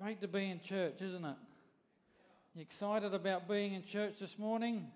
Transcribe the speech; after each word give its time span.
Great 0.00 0.22
to 0.22 0.28
be 0.28 0.48
in 0.48 0.60
church, 0.60 1.02
isn't 1.02 1.26
it? 1.26 1.36
You 2.54 2.62
excited 2.62 3.12
about 3.12 3.46
being 3.46 3.74
in 3.74 3.84
church 3.84 4.20
this 4.20 4.38
morning? 4.38 4.86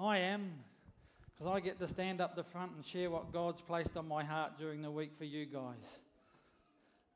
I 0.00 0.18
am, 0.18 0.50
because 1.32 1.46
I 1.46 1.60
get 1.60 1.78
to 1.78 1.86
stand 1.86 2.20
up 2.20 2.34
the 2.34 2.42
front 2.42 2.72
and 2.74 2.84
share 2.84 3.08
what 3.08 3.32
God's 3.32 3.60
placed 3.60 3.96
on 3.96 4.08
my 4.08 4.24
heart 4.24 4.58
during 4.58 4.82
the 4.82 4.90
week 4.90 5.12
for 5.16 5.22
you 5.22 5.46
guys. 5.46 6.00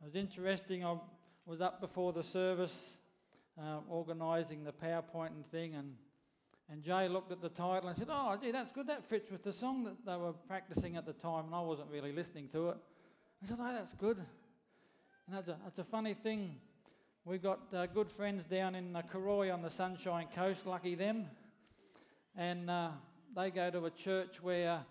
It 0.00 0.04
was 0.04 0.14
interesting. 0.14 0.84
I 0.84 0.94
was 1.46 1.60
up 1.60 1.80
before 1.80 2.12
the 2.12 2.22
service 2.22 2.92
uh, 3.60 3.78
organising 3.88 4.62
the 4.62 4.72
PowerPoint 4.72 5.32
and 5.34 5.44
thing, 5.50 5.74
and, 5.74 5.96
and 6.70 6.80
Jay 6.80 7.08
looked 7.08 7.32
at 7.32 7.42
the 7.42 7.48
title 7.48 7.88
and 7.88 7.98
said, 7.98 8.06
Oh, 8.08 8.38
gee, 8.40 8.52
that's 8.52 8.70
good. 8.70 8.86
That 8.86 9.04
fits 9.04 9.32
with 9.32 9.42
the 9.42 9.52
song 9.52 9.82
that 9.82 10.06
they 10.06 10.16
were 10.16 10.32
practicing 10.46 10.94
at 10.94 11.06
the 11.06 11.12
time, 11.12 11.46
and 11.46 11.56
I 11.56 11.60
wasn't 11.60 11.88
really 11.90 12.12
listening 12.12 12.46
to 12.50 12.68
it. 12.68 12.76
I 13.42 13.46
said, 13.48 13.58
Oh, 13.60 13.72
that's 13.72 13.94
good. 13.94 14.18
Know, 15.28 15.38
it's 15.40 15.48
a, 15.48 15.56
it's 15.66 15.80
a 15.80 15.84
funny 15.84 16.14
thing 16.14 16.54
We've 17.26 17.42
got 17.42 17.60
uh, 17.72 17.86
good 17.86 18.12
friends 18.12 18.44
down 18.44 18.74
in 18.74 18.94
uh, 18.94 19.00
on 19.50 19.62
the 19.62 19.70
Sunshine 19.70 20.26
Coast, 20.34 20.66
lucky 20.66 20.94
them. 20.94 21.24
And 22.36 22.68
uh, 22.68 22.90
they 23.34 23.50
go 23.50 23.70
to 23.70 23.86
a 23.86 23.90
church 23.90 24.42
where 24.42 24.84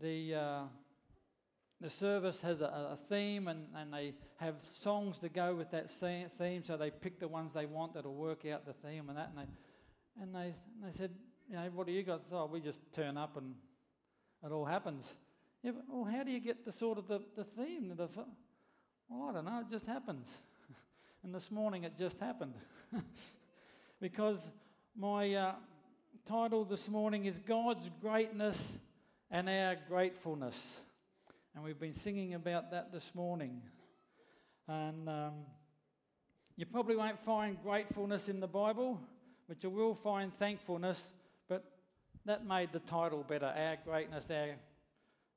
the, 0.00 0.34
uh, 0.36 0.62
the 1.80 1.90
service 1.90 2.40
has 2.42 2.60
a, 2.60 2.90
a, 2.92 2.98
theme 3.08 3.48
and, 3.48 3.66
and 3.74 3.92
they 3.92 4.14
have 4.36 4.54
songs 4.72 5.18
to 5.18 5.28
go 5.28 5.56
with 5.56 5.72
that 5.72 5.90
theme, 5.90 6.62
so 6.62 6.76
they 6.76 6.92
pick 6.92 7.18
the 7.18 7.26
ones 7.26 7.54
they 7.54 7.66
want 7.66 7.94
that'll 7.94 8.14
work 8.14 8.46
out 8.46 8.64
the 8.64 8.72
theme 8.72 9.08
and 9.08 9.18
that. 9.18 9.32
And 9.36 9.38
they, 9.38 10.22
and 10.22 10.32
they, 10.32 10.54
and 10.54 10.84
they 10.84 10.96
said, 10.96 11.10
You 11.50 11.56
know, 11.56 11.68
what 11.74 11.88
do 11.88 11.92
you 11.92 12.04
got? 12.04 12.22
Oh, 12.30 12.46
we 12.46 12.60
just 12.60 12.78
turn 12.92 13.16
up 13.16 13.36
and 13.36 13.52
it 14.44 14.52
all 14.52 14.64
happens. 14.64 15.12
Yeah, 15.64 15.72
but 15.72 15.82
well, 15.88 16.04
how 16.04 16.22
do 16.22 16.30
you 16.30 16.38
get 16.38 16.64
the 16.64 16.70
sort 16.70 16.98
of 16.98 17.08
the, 17.08 17.20
the 17.34 17.42
theme? 17.42 17.94
The, 17.96 18.08
well, 19.08 19.28
I 19.28 19.32
don't 19.32 19.44
know, 19.44 19.58
it 19.58 19.70
just 19.72 19.86
happens. 19.86 20.38
And 21.24 21.34
this 21.34 21.50
morning 21.50 21.84
it 21.84 21.96
just 21.96 22.20
happened. 22.20 22.52
because 24.00 24.50
my 24.94 25.32
uh, 25.32 25.52
title 26.26 26.66
this 26.66 26.86
morning 26.86 27.24
is 27.24 27.38
God's 27.38 27.90
Greatness 28.02 28.76
and 29.30 29.48
Our 29.48 29.76
Gratefulness. 29.88 30.80
And 31.54 31.64
we've 31.64 31.80
been 31.80 31.94
singing 31.94 32.34
about 32.34 32.70
that 32.72 32.92
this 32.92 33.14
morning. 33.14 33.62
And 34.68 35.08
um, 35.08 35.32
you 36.56 36.66
probably 36.66 36.96
won't 36.96 37.24
find 37.24 37.56
gratefulness 37.62 38.28
in 38.28 38.38
the 38.38 38.46
Bible, 38.46 39.00
but 39.48 39.62
you 39.62 39.70
will 39.70 39.94
find 39.94 40.30
thankfulness. 40.30 41.08
But 41.48 41.64
that 42.26 42.46
made 42.46 42.70
the 42.70 42.80
title 42.80 43.24
better 43.26 43.46
Our 43.46 43.78
Greatness, 43.82 44.30
Our 44.30 44.56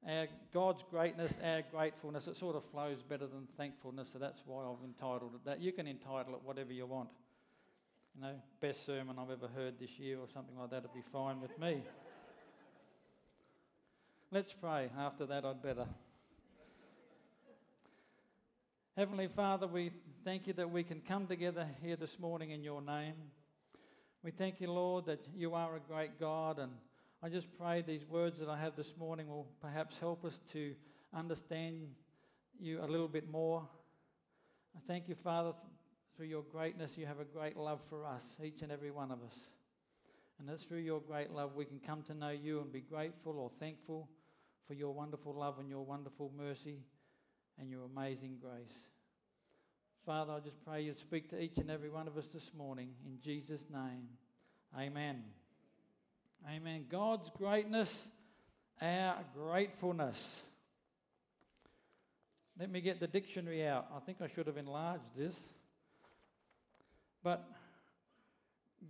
our 0.05 0.27
God's 0.53 0.83
greatness, 0.89 1.37
our 1.43 1.63
gratefulness, 1.71 2.27
it 2.27 2.37
sort 2.37 2.55
of 2.55 2.63
flows 2.65 3.01
better 3.01 3.27
than 3.27 3.47
thankfulness, 3.57 4.09
so 4.11 4.19
that's 4.19 4.41
why 4.45 4.63
I've 4.63 4.83
entitled 4.83 5.31
it 5.35 5.45
that. 5.45 5.61
You 5.61 5.71
can 5.71 5.87
entitle 5.87 6.33
it 6.33 6.41
whatever 6.43 6.73
you 6.73 6.85
want. 6.85 7.09
You 8.15 8.21
know, 8.23 8.33
best 8.59 8.85
sermon 8.85 9.17
I've 9.19 9.31
ever 9.31 9.47
heard 9.47 9.79
this 9.79 9.99
year 9.99 10.19
or 10.19 10.27
something 10.33 10.57
like 10.57 10.71
that 10.71 10.83
would 10.83 10.93
be 10.93 11.03
fine 11.11 11.39
with 11.39 11.57
me. 11.59 11.83
Let's 14.31 14.53
pray. 14.53 14.89
After 14.97 15.25
that, 15.25 15.45
I'd 15.45 15.61
better. 15.61 15.85
Heavenly 18.95 19.27
Father, 19.27 19.67
we 19.67 19.91
thank 20.25 20.47
you 20.47 20.53
that 20.53 20.69
we 20.69 20.83
can 20.83 21.01
come 21.01 21.27
together 21.27 21.67
here 21.83 21.95
this 21.95 22.19
morning 22.19 22.49
in 22.49 22.63
your 22.63 22.81
name. 22.81 23.13
We 24.23 24.31
thank 24.31 24.59
you, 24.59 24.71
Lord, 24.71 25.05
that 25.05 25.23
you 25.35 25.53
are 25.53 25.75
a 25.75 25.79
great 25.79 26.19
God 26.19 26.59
and 26.59 26.71
I 27.23 27.29
just 27.29 27.47
pray 27.57 27.81
these 27.81 28.05
words 28.05 28.39
that 28.39 28.47
I 28.47 28.59
have 28.59 28.75
this 28.75 28.95
morning 28.95 29.27
will 29.27 29.47
perhaps 29.59 29.97
help 29.97 30.23
us 30.23 30.39
to 30.53 30.75
understand 31.15 31.87
you 32.59 32.79
a 32.79 32.85
little 32.85 33.07
bit 33.07 33.27
more. 33.27 33.67
I 34.75 34.79
thank 34.85 35.09
you, 35.09 35.15
Father, 35.15 35.53
through 36.15 36.27
your 36.27 36.43
greatness, 36.43 36.95
you 36.95 37.07
have 37.07 37.19
a 37.19 37.25
great 37.25 37.57
love 37.57 37.81
for 37.89 38.05
us, 38.05 38.23
each 38.43 38.61
and 38.61 38.71
every 38.71 38.91
one 38.91 39.11
of 39.11 39.23
us. 39.23 39.35
And 40.39 40.47
that 40.47 40.59
through 40.59 40.79
your 40.79 41.01
great 41.01 41.31
love, 41.31 41.55
we 41.55 41.65
can 41.65 41.79
come 41.79 42.03
to 42.03 42.13
know 42.13 42.29
you 42.29 42.59
and 42.59 42.71
be 42.71 42.81
grateful 42.81 43.39
or 43.39 43.49
thankful 43.49 44.07
for 44.67 44.75
your 44.75 44.93
wonderful 44.93 45.33
love 45.33 45.57
and 45.57 45.69
your 45.69 45.83
wonderful 45.83 46.31
mercy 46.37 46.83
and 47.59 47.71
your 47.71 47.85
amazing 47.85 48.37
grace. 48.39 48.77
Father, 50.05 50.33
I 50.33 50.39
just 50.39 50.63
pray 50.63 50.81
you 50.81 50.93
speak 50.93 51.29
to 51.31 51.41
each 51.41 51.57
and 51.57 51.71
every 51.71 51.89
one 51.89 52.07
of 52.07 52.15
us 52.15 52.27
this 52.27 52.51
morning. 52.55 52.89
In 53.05 53.19
Jesus' 53.19 53.65
name, 53.71 54.07
amen. 54.77 55.23
Amen. 56.45 56.85
God's 56.89 57.29
greatness, 57.31 58.07
our 58.81 59.15
gratefulness. 59.33 60.41
Let 62.59 62.71
me 62.71 62.81
get 62.81 62.99
the 62.99 63.07
dictionary 63.07 63.65
out. 63.65 63.87
I 63.95 63.99
think 63.99 64.21
I 64.21 64.27
should 64.27 64.47
have 64.47 64.57
enlarged 64.57 65.15
this. 65.15 65.39
But 67.23 67.47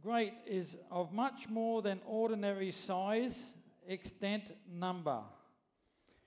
great 0.02 0.34
is 0.46 0.78
of 0.92 1.12
much 1.12 1.50
more 1.50 1.82
than 1.82 2.00
ordinary 2.06 2.72
size, 2.72 3.48
extent, 3.88 4.52
number. 4.70 5.20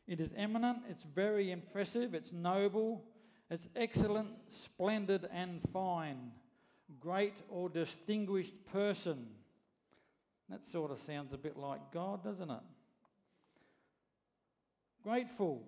It 0.06 0.20
is 0.20 0.34
eminent, 0.36 0.78
it's 0.88 1.04
very 1.04 1.52
impressive, 1.52 2.14
it's 2.14 2.32
noble, 2.32 3.04
it's 3.48 3.68
excellent, 3.76 4.30
splendid, 4.48 5.28
and 5.32 5.60
fine. 5.72 6.32
Great 6.98 7.34
or 7.48 7.68
distinguished 7.68 8.54
person 8.72 9.28
that 10.50 10.64
sort 10.66 10.90
of 10.90 10.98
sounds 10.98 11.32
a 11.32 11.38
bit 11.38 11.56
like 11.56 11.80
God, 11.92 12.24
doesn't 12.24 12.50
it? 12.50 12.62
Grateful, 15.02 15.62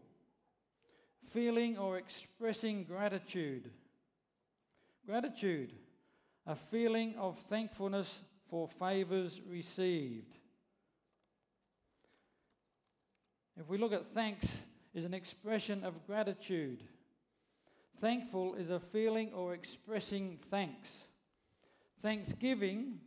feeling 1.30 1.78
or 1.78 1.96
expressing 1.96 2.84
gratitude. 2.84 3.70
Gratitude, 5.06 5.72
a 6.46 6.54
feeling 6.54 7.14
of 7.16 7.38
thankfulness 7.38 8.20
for 8.50 8.68
favours 8.68 9.40
received. 9.48 10.34
If 13.58 13.68
we 13.68 13.78
look 13.78 13.92
at 13.92 14.12
thanks, 14.12 14.64
is 14.94 15.04
an 15.04 15.14
expression 15.14 15.84
of 15.84 16.06
gratitude. 16.06 16.82
Thankful 17.98 18.54
is 18.54 18.70
a 18.70 18.80
feeling 18.80 19.32
or 19.32 19.54
expressing 19.54 20.38
thanks. 20.50 21.04
Thanksgiving 22.00 23.00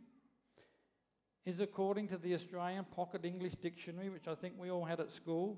is, 1.46 1.60
according 1.60 2.08
to 2.08 2.18
the 2.18 2.34
Australian 2.34 2.84
Pocket 2.84 3.24
English 3.24 3.54
Dictionary, 3.54 4.10
which 4.10 4.26
I 4.26 4.34
think 4.34 4.54
we 4.58 4.70
all 4.70 4.84
had 4.84 4.98
at 4.98 5.12
school, 5.12 5.56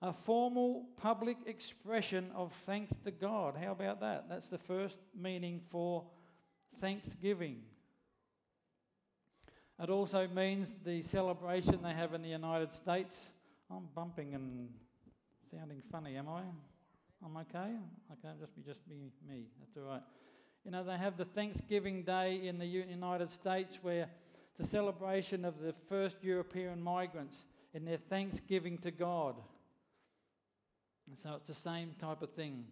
a 0.00 0.12
formal 0.12 0.86
public 0.96 1.36
expression 1.46 2.30
of 2.34 2.52
thanks 2.64 2.94
to 3.04 3.10
God. 3.10 3.56
How 3.62 3.72
about 3.72 4.00
that? 4.00 4.28
That's 4.28 4.46
the 4.46 4.56
first 4.56 5.00
meaning 5.14 5.60
for 5.68 6.04
thanksgiving. 6.80 7.56
It 9.82 9.90
also 9.90 10.28
means 10.28 10.78
the 10.84 11.02
celebration 11.02 11.80
they 11.82 11.92
have 11.92 12.14
in 12.14 12.22
the 12.22 12.28
United 12.28 12.72
States. 12.72 13.30
I'm 13.70 13.88
bumping 13.94 14.34
and 14.34 14.68
sounding 15.50 15.82
funny, 15.90 16.16
am 16.16 16.28
I? 16.28 16.42
I'm 17.24 17.36
okay? 17.38 17.74
I 18.10 18.14
can't 18.22 18.38
just 18.38 18.54
be 18.54 18.62
just 18.62 18.88
be 18.88 19.10
me. 19.28 19.46
That's 19.58 19.76
all 19.76 19.90
right. 19.90 20.02
You 20.64 20.70
know, 20.70 20.84
they 20.84 20.96
have 20.96 21.16
the 21.16 21.24
Thanksgiving 21.24 22.02
Day 22.02 22.46
in 22.46 22.58
the 22.58 22.66
United 22.66 23.30
States 23.30 23.78
where 23.82 24.08
the 24.58 24.66
celebration 24.66 25.44
of 25.44 25.60
the 25.60 25.74
first 25.88 26.16
European 26.22 26.82
migrants 26.82 27.44
in 27.72 27.84
their 27.84 27.96
thanksgiving 27.96 28.78
to 28.78 28.90
God. 28.90 29.36
And 31.08 31.18
so 31.18 31.34
it's 31.36 31.48
the 31.48 31.54
same 31.54 31.94
type 31.98 32.22
of 32.22 32.30
thing. 32.32 32.66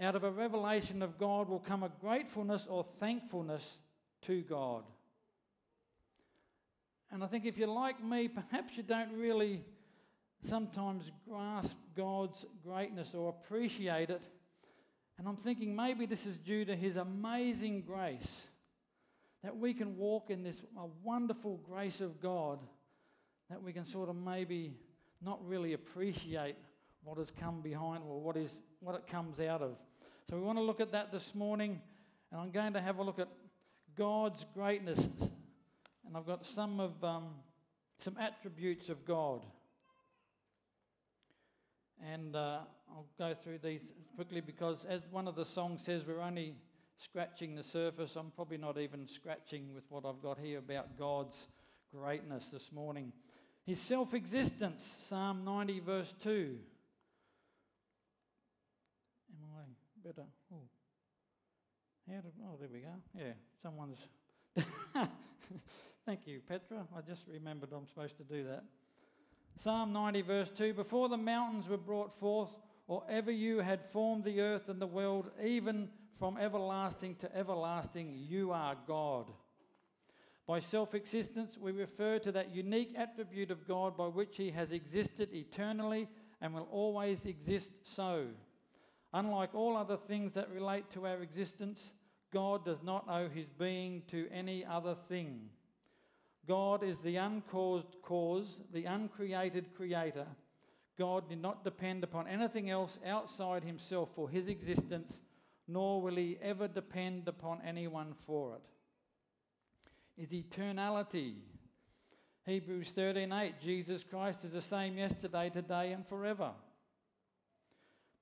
Out 0.00 0.16
of 0.16 0.24
a 0.24 0.30
revelation 0.30 1.02
of 1.02 1.18
God 1.18 1.48
will 1.48 1.58
come 1.58 1.82
a 1.82 1.90
gratefulness 2.00 2.66
or 2.68 2.84
thankfulness 2.84 3.78
to 4.22 4.42
God. 4.42 4.84
And 7.12 7.24
I 7.24 7.26
think 7.26 7.44
if 7.44 7.58
you're 7.58 7.68
like 7.68 8.02
me, 8.02 8.28
perhaps 8.28 8.76
you 8.76 8.82
don't 8.82 9.12
really 9.12 9.64
sometimes 10.42 11.10
grasp 11.28 11.76
God's 11.96 12.46
greatness 12.64 13.14
or 13.14 13.28
appreciate 13.28 14.10
it. 14.10 14.22
And 15.18 15.28
I'm 15.28 15.36
thinking 15.36 15.74
maybe 15.74 16.06
this 16.06 16.24
is 16.24 16.36
due 16.36 16.64
to 16.64 16.74
His 16.74 16.96
amazing 16.96 17.82
grace 17.82 18.42
that 19.42 19.56
we 19.56 19.72
can 19.72 19.96
walk 19.96 20.30
in 20.30 20.42
this 20.42 20.62
wonderful 21.02 21.58
grace 21.58 22.00
of 22.00 22.20
God, 22.20 22.58
that 23.48 23.62
we 23.62 23.72
can 23.72 23.84
sort 23.84 24.08
of 24.08 24.16
maybe 24.16 24.74
not 25.22 25.38
really 25.46 25.72
appreciate 25.72 26.56
what 27.02 27.18
has 27.18 27.30
come 27.30 27.60
behind 27.60 28.02
or 28.06 28.20
what 28.20 28.36
is 28.36 28.54
what 28.80 28.94
it 28.94 29.06
comes 29.06 29.40
out 29.40 29.62
of. 29.62 29.76
So 30.28 30.36
we 30.36 30.42
want 30.42 30.58
to 30.58 30.62
look 30.62 30.80
at 30.80 30.92
that 30.92 31.10
this 31.10 31.34
morning, 31.34 31.80
and 32.30 32.40
I'm 32.40 32.50
going 32.50 32.74
to 32.74 32.80
have 32.80 32.98
a 32.98 33.02
look 33.02 33.18
at 33.18 33.28
God's 33.96 34.44
greatness, 34.54 35.08
and 36.06 36.16
I've 36.16 36.26
got 36.26 36.44
some 36.46 36.80
of 36.80 37.02
um, 37.02 37.28
some 37.98 38.16
attributes 38.18 38.88
of 38.88 39.04
God. 39.04 39.44
And 42.02 42.34
uh, 42.34 42.60
I'll 42.88 43.06
go 43.18 43.34
through 43.34 43.58
these 43.58 43.82
quickly 44.16 44.40
because, 44.40 44.86
as 44.88 45.02
one 45.10 45.28
of 45.28 45.34
the 45.34 45.44
songs 45.44 45.82
says, 45.82 46.06
we're 46.06 46.20
only 46.20 46.54
scratching 47.02 47.54
the 47.54 47.62
surface. 47.62 48.16
I'm 48.16 48.30
probably 48.30 48.58
not 48.58 48.78
even 48.78 49.08
scratching 49.08 49.74
with 49.74 49.84
what 49.88 50.04
I've 50.04 50.22
got 50.22 50.38
here 50.38 50.58
about 50.58 50.98
God's 50.98 51.48
greatness 51.94 52.48
this 52.48 52.70
morning. 52.72 53.12
His 53.64 53.80
self 53.80 54.14
existence, 54.14 54.98
Psalm 55.00 55.44
90, 55.44 55.80
verse 55.80 56.14
2. 56.22 56.58
Am 59.32 59.48
I 59.56 59.62
better? 60.06 60.26
Oh. 60.52 60.62
How 62.08 62.20
did, 62.20 62.32
oh, 62.44 62.56
there 62.58 62.68
we 62.72 62.80
go. 62.80 62.88
Yeah, 63.16 63.32
someone's. 63.62 63.98
Thank 66.06 66.26
you, 66.26 66.40
Petra. 66.48 66.86
I 66.96 67.00
just 67.02 67.24
remembered 67.28 67.70
I'm 67.72 67.86
supposed 67.86 68.16
to 68.18 68.24
do 68.24 68.44
that. 68.44 68.64
Psalm 69.56 69.92
90, 69.92 70.22
verse 70.22 70.50
2 70.50 70.74
Before 70.74 71.08
the 71.08 71.16
mountains 71.16 71.68
were 71.68 71.76
brought 71.76 72.18
forth, 72.18 72.58
or 72.88 73.04
ever 73.08 73.30
you 73.30 73.58
had 73.58 73.84
formed 73.84 74.24
the 74.24 74.40
earth 74.40 74.68
and 74.68 74.80
the 74.80 74.86
world, 74.86 75.30
even 75.44 75.88
from 76.20 76.36
everlasting 76.36 77.14
to 77.16 77.34
everlasting, 77.36 78.14
you 78.28 78.52
are 78.52 78.76
God. 78.86 79.32
By 80.46 80.60
self 80.60 80.94
existence, 80.94 81.56
we 81.58 81.72
refer 81.72 82.18
to 82.18 82.30
that 82.32 82.54
unique 82.54 82.94
attribute 82.96 83.50
of 83.50 83.66
God 83.66 83.96
by 83.96 84.06
which 84.06 84.36
He 84.36 84.50
has 84.50 84.70
existed 84.70 85.30
eternally 85.32 86.08
and 86.42 86.52
will 86.52 86.68
always 86.70 87.24
exist 87.24 87.72
so. 87.82 88.26
Unlike 89.14 89.54
all 89.54 89.76
other 89.76 89.96
things 89.96 90.34
that 90.34 90.50
relate 90.50 90.90
to 90.92 91.06
our 91.06 91.22
existence, 91.22 91.94
God 92.32 92.66
does 92.66 92.82
not 92.82 93.06
owe 93.08 93.30
His 93.30 93.46
being 93.46 94.02
to 94.08 94.28
any 94.30 94.62
other 94.64 94.94
thing. 94.94 95.48
God 96.46 96.84
is 96.84 96.98
the 96.98 97.16
uncaused 97.16 97.96
cause, 98.02 98.60
the 98.74 98.84
uncreated 98.84 99.74
creator. 99.74 100.26
God 100.98 101.30
did 101.30 101.40
not 101.40 101.64
depend 101.64 102.04
upon 102.04 102.28
anything 102.28 102.68
else 102.68 102.98
outside 103.06 103.64
Himself 103.64 104.10
for 104.14 104.28
His 104.28 104.48
existence, 104.48 105.22
nor 105.72 106.00
will 106.02 106.16
He 106.16 106.38
ever 106.42 106.68
depend 106.68 107.28
upon 107.28 107.60
anyone 107.64 108.14
for 108.14 108.54
it 108.54 108.62
is 110.20 110.32
eternality. 110.32 111.36
Hebrews 112.44 112.92
13:8 112.92 113.58
Jesus 113.60 114.04
Christ 114.04 114.44
is 114.44 114.52
the 114.52 114.60
same 114.60 114.98
yesterday, 114.98 115.48
today 115.48 115.92
and 115.92 116.06
forever. 116.06 116.52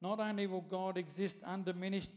Not 0.01 0.21
only 0.21 0.47
will 0.47 0.61
God 0.61 0.97
exist 0.97 1.39
undiminished 1.45 2.11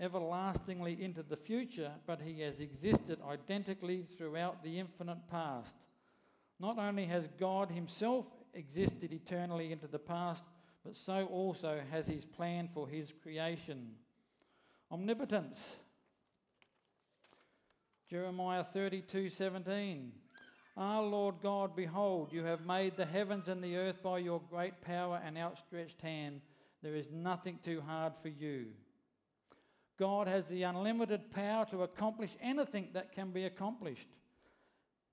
everlastingly 0.00 1.02
into 1.02 1.22
the 1.22 1.36
future, 1.36 1.92
but 2.06 2.22
he 2.22 2.40
has 2.40 2.60
existed 2.60 3.18
identically 3.28 4.06
throughout 4.16 4.62
the 4.62 4.78
infinite 4.78 5.28
past. 5.28 5.76
Not 6.58 6.78
only 6.78 7.04
has 7.06 7.28
God 7.38 7.70
himself 7.70 8.26
existed 8.54 9.12
eternally 9.12 9.72
into 9.72 9.86
the 9.88 9.98
past, 9.98 10.44
but 10.84 10.96
so 10.96 11.26
also 11.26 11.82
has 11.90 12.06
his 12.06 12.24
plan 12.24 12.68
for 12.72 12.88
his 12.88 13.12
creation. 13.22 13.96
Omnipotence. 14.90 15.76
Jeremiah 18.08 18.64
32 18.64 19.28
17. 19.28 20.12
Ah, 20.76 21.00
Lord 21.00 21.36
God, 21.42 21.74
behold, 21.74 22.32
you 22.32 22.44
have 22.44 22.64
made 22.64 22.96
the 22.96 23.04
heavens 23.04 23.48
and 23.48 23.62
the 23.62 23.76
earth 23.76 24.02
by 24.02 24.18
your 24.18 24.40
great 24.48 24.80
power 24.80 25.20
and 25.24 25.36
outstretched 25.36 26.00
hand. 26.00 26.40
There 26.82 26.94
is 26.94 27.10
nothing 27.10 27.58
too 27.62 27.82
hard 27.84 28.12
for 28.22 28.28
you. 28.28 28.66
God 29.98 30.28
has 30.28 30.46
the 30.46 30.62
unlimited 30.62 31.32
power 31.32 31.66
to 31.70 31.82
accomplish 31.82 32.30
anything 32.40 32.90
that 32.92 33.12
can 33.12 33.32
be 33.32 33.44
accomplished. 33.44 34.08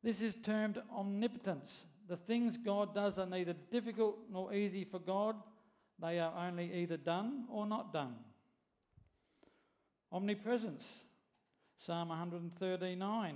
This 0.04 0.21
is 0.21 0.36
termed 0.36 0.81
omnipotence. 0.95 1.86
The 2.07 2.18
things 2.18 2.57
God 2.57 2.94
does 2.94 3.18
are 3.18 3.25
neither 3.25 3.56
difficult 3.71 4.19
nor 4.31 4.54
easy 4.54 4.83
for 4.83 5.00
God, 5.00 5.36
they 6.00 6.19
are 6.19 6.33
only 6.48 6.71
either 6.71 6.98
done 6.98 7.45
or 7.50 7.66
not 7.66 7.92
done. 7.92 8.16
Omnipresence. 10.15 11.03
Psalm 11.77 12.07
139 12.07 13.35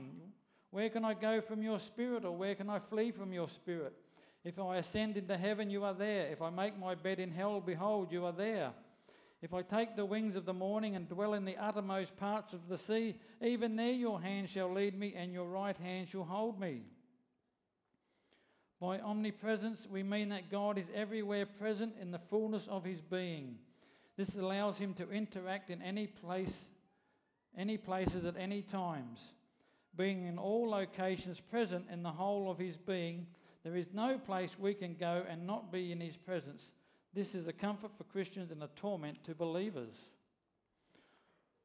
Where 0.71 0.89
can 0.89 1.03
I 1.03 1.13
go 1.13 1.41
from 1.41 1.61
your 1.61 1.77
spirit, 1.77 2.23
or 2.23 2.31
where 2.31 2.55
can 2.55 2.69
I 2.69 2.79
flee 2.79 3.11
from 3.11 3.33
your 3.33 3.49
spirit? 3.49 3.91
If 4.45 4.57
I 4.57 4.77
ascend 4.77 5.17
into 5.17 5.35
heaven, 5.35 5.69
you 5.69 5.83
are 5.83 5.93
there. 5.93 6.27
If 6.31 6.41
I 6.41 6.49
make 6.49 6.79
my 6.79 6.95
bed 6.95 7.19
in 7.19 7.31
hell, 7.31 7.59
behold, 7.59 8.13
you 8.13 8.23
are 8.25 8.31
there. 8.31 8.71
If 9.41 9.53
I 9.53 9.61
take 9.61 9.97
the 9.97 10.05
wings 10.05 10.37
of 10.37 10.45
the 10.45 10.53
morning 10.53 10.95
and 10.95 11.09
dwell 11.09 11.33
in 11.33 11.43
the 11.43 11.57
uttermost 11.57 12.15
parts 12.15 12.53
of 12.53 12.69
the 12.69 12.77
sea, 12.77 13.15
even 13.41 13.75
there 13.75 13.91
your 13.91 14.21
hand 14.21 14.49
shall 14.49 14.71
lead 14.71 14.97
me, 14.97 15.13
and 15.17 15.33
your 15.33 15.49
right 15.49 15.75
hand 15.75 16.07
shall 16.07 16.23
hold 16.23 16.61
me. 16.61 16.83
By 18.79 18.99
omnipresence, 18.99 19.85
we 19.85 20.01
mean 20.01 20.29
that 20.29 20.49
God 20.49 20.77
is 20.77 20.87
everywhere 20.95 21.45
present 21.45 21.95
in 21.99 22.11
the 22.11 22.19
fullness 22.19 22.67
of 22.67 22.85
his 22.85 23.01
being. 23.01 23.57
This 24.19 24.35
allows 24.35 24.77
him 24.77 24.93
to 24.95 25.09
interact 25.09 25.69
in 25.69 25.81
any 25.81 26.05
place 26.05 26.65
any 27.57 27.77
places 27.77 28.25
at 28.25 28.35
any 28.37 28.61
times. 28.61 29.31
Being 29.95 30.25
in 30.25 30.37
all 30.37 30.69
locations 30.69 31.39
present 31.39 31.85
in 31.89 32.03
the 32.03 32.11
whole 32.11 32.51
of 32.51 32.57
his 32.57 32.75
being, 32.75 33.27
there 33.63 33.77
is 33.77 33.87
no 33.93 34.17
place 34.17 34.59
we 34.59 34.73
can 34.73 34.95
go 34.95 35.23
and 35.29 35.47
not 35.47 35.71
be 35.71 35.93
in 35.93 36.01
his 36.01 36.17
presence. 36.17 36.73
This 37.13 37.33
is 37.33 37.47
a 37.47 37.53
comfort 37.53 37.91
for 37.97 38.03
Christians 38.03 38.51
and 38.51 38.61
a 38.61 38.69
torment 38.75 39.23
to 39.23 39.33
believers. 39.33 39.95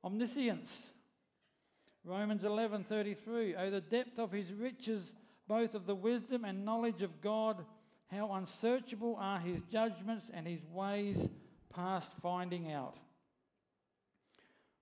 Omniscience. 0.05 0.93
Romans 2.05 2.45
11:33 2.45 3.56
Oh 3.59 3.71
the 3.71 3.81
depth 3.81 4.21
of 4.21 4.31
his 4.31 4.53
riches 4.53 5.12
both 5.49 5.75
of 5.75 5.87
the 5.87 5.97
wisdom 5.97 6.45
and 6.45 6.65
knowledge 6.65 7.03
of 7.03 7.21
God 7.21 7.67
how 8.12 8.33
unsearchable 8.35 9.17
are 9.19 9.41
his 9.41 9.61
judgments 9.62 10.31
and 10.33 10.47
his 10.47 10.65
ways 10.67 11.29
past 11.75 12.12
finding 12.23 12.73
out. 12.73 12.97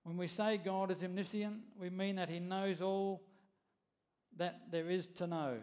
When 0.03 0.17
we 0.17 0.27
say 0.27 0.57
God 0.57 0.91
is 0.91 1.03
omniscient, 1.03 1.61
we 1.79 1.89
mean 1.89 2.17
that 2.17 2.29
He 2.29 2.39
knows 2.39 2.81
all 2.81 3.21
that 4.37 4.71
there 4.71 4.89
is 4.89 5.07
to 5.17 5.27
know. 5.27 5.57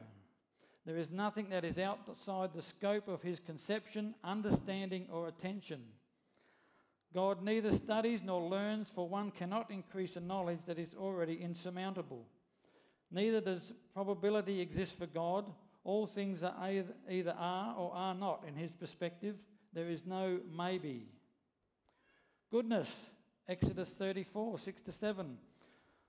There 0.87 0.97
is 0.97 1.11
nothing 1.11 1.51
that 1.51 1.65
is 1.65 1.79
outside 1.79 2.55
the 2.55 2.63
scope 2.63 3.07
of 3.07 3.23
His 3.23 3.39
conception, 3.39 4.15
understanding, 4.25 5.07
or 5.13 5.29
attention. 5.29 5.83
God 7.13 7.43
neither 7.43 7.73
studies 7.73 8.23
nor 8.23 8.49
learns, 8.49 8.89
for 8.89 9.09
one 9.09 9.31
cannot 9.31 9.71
increase 9.71 10.17
a 10.17 10.21
knowledge 10.21 10.61
that 10.67 10.79
is 10.79 10.95
already 10.95 11.35
insurmountable. 11.35 12.25
Neither 13.11 13.41
does 13.41 13.73
probability 13.93 14.61
exist 14.61 14.97
for 14.97 15.07
God. 15.07 15.45
All 15.83 16.07
things 16.07 16.43
are 16.43 16.55
either, 17.09 17.35
are 17.37 17.75
or 17.77 17.93
are 17.93 18.15
not 18.15 18.45
in 18.47 18.55
His 18.55 18.73
perspective. 18.73 19.37
There 19.73 19.89
is 19.89 20.07
no 20.07 20.41
maybe. 20.57 21.09
Goodness. 22.51 23.11
Exodus 23.49 23.91
34, 23.91 24.59
6 24.59 24.83
to 24.83 24.93
7. 24.93 25.39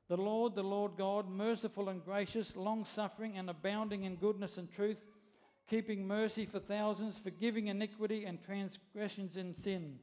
The 0.07 0.17
Lord, 0.17 0.55
the 0.55 0.63
Lord 0.63 0.93
God, 0.97 1.29
merciful 1.29 1.89
and 1.89 2.03
gracious, 2.03 2.55
long 2.55 2.83
suffering 2.83 3.37
and 3.37 3.49
abounding 3.49 4.03
in 4.03 4.15
goodness 4.15 4.57
and 4.57 4.71
truth, 4.71 4.97
keeping 5.69 6.07
mercy 6.07 6.45
for 6.45 6.59
thousands, 6.59 7.17
forgiving 7.17 7.67
iniquity 7.67 8.25
and 8.25 8.43
transgressions 8.43 9.37
in 9.37 9.53
sin, 9.53 9.99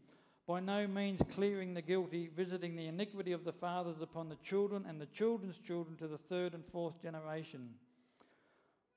by 0.46 0.60
no 0.60 0.86
means 0.86 1.22
clearing 1.34 1.74
the 1.74 1.82
guilty, 1.82 2.30
visiting 2.34 2.74
the 2.74 2.86
iniquity 2.86 3.32
of 3.32 3.44
the 3.44 3.52
fathers 3.52 4.00
upon 4.00 4.28
the 4.28 4.36
children 4.36 4.86
and 4.88 5.00
the 5.00 5.06
children's 5.06 5.58
children 5.58 5.96
to 5.96 6.08
the 6.08 6.18
third 6.18 6.54
and 6.54 6.64
fourth 6.72 7.02
generation. 7.02 7.68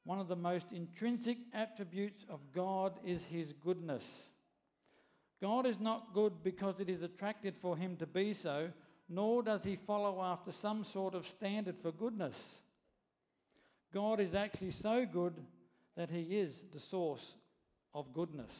One 0.05 0.19
of 0.19 0.27
the 0.27 0.35
most 0.35 0.67
intrinsic 0.71 1.37
attributes 1.53 2.23
of 2.29 2.39
God 2.53 2.99
is 3.03 3.25
his 3.25 3.51
goodness. 3.51 4.27
God 5.41 5.65
is 5.65 5.79
not 5.79 6.13
good 6.13 6.43
because 6.43 6.79
it 6.79 6.89
is 6.89 7.01
attractive 7.01 7.55
for 7.55 7.75
him 7.75 7.95
to 7.97 8.05
be 8.05 8.33
so, 8.33 8.69
nor 9.09 9.41
does 9.41 9.63
he 9.63 9.75
follow 9.75 10.21
after 10.21 10.51
some 10.51 10.83
sort 10.83 11.15
of 11.15 11.27
standard 11.27 11.75
for 11.81 11.91
goodness. 11.91 12.39
God 13.93 14.19
is 14.19 14.35
actually 14.35 14.71
so 14.71 15.05
good 15.05 15.33
that 15.97 16.09
he 16.09 16.39
is 16.39 16.63
the 16.71 16.79
source 16.79 17.33
of 17.93 18.13
goodness. 18.13 18.53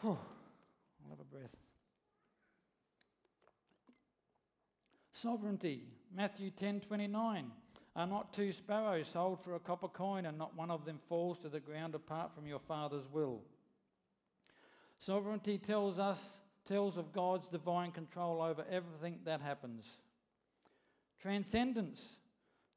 Whew. 0.00 0.16
I'll 1.02 1.10
have 1.10 1.20
a 1.20 1.24
breath. 1.24 1.56
Sovereignty, 5.12 5.82
Matthew 6.14 6.50
10 6.50 6.80
29. 6.80 7.50
Are 7.98 8.06
not 8.06 8.32
two 8.32 8.52
sparrows 8.52 9.08
sold 9.08 9.40
for 9.42 9.56
a 9.56 9.58
copper 9.58 9.88
coin, 9.88 10.24
and 10.24 10.38
not 10.38 10.56
one 10.56 10.70
of 10.70 10.84
them 10.84 11.00
falls 11.08 11.36
to 11.40 11.48
the 11.48 11.58
ground 11.58 11.96
apart 11.96 12.32
from 12.32 12.46
your 12.46 12.60
Father's 12.60 13.08
will? 13.10 13.40
Sovereignty 15.00 15.58
tells 15.58 15.98
us, 15.98 16.24
tells 16.64 16.96
of 16.96 17.12
God's 17.12 17.48
divine 17.48 17.90
control 17.90 18.40
over 18.40 18.64
everything 18.70 19.18
that 19.24 19.40
happens. 19.40 19.84
Transcendence, 21.20 22.14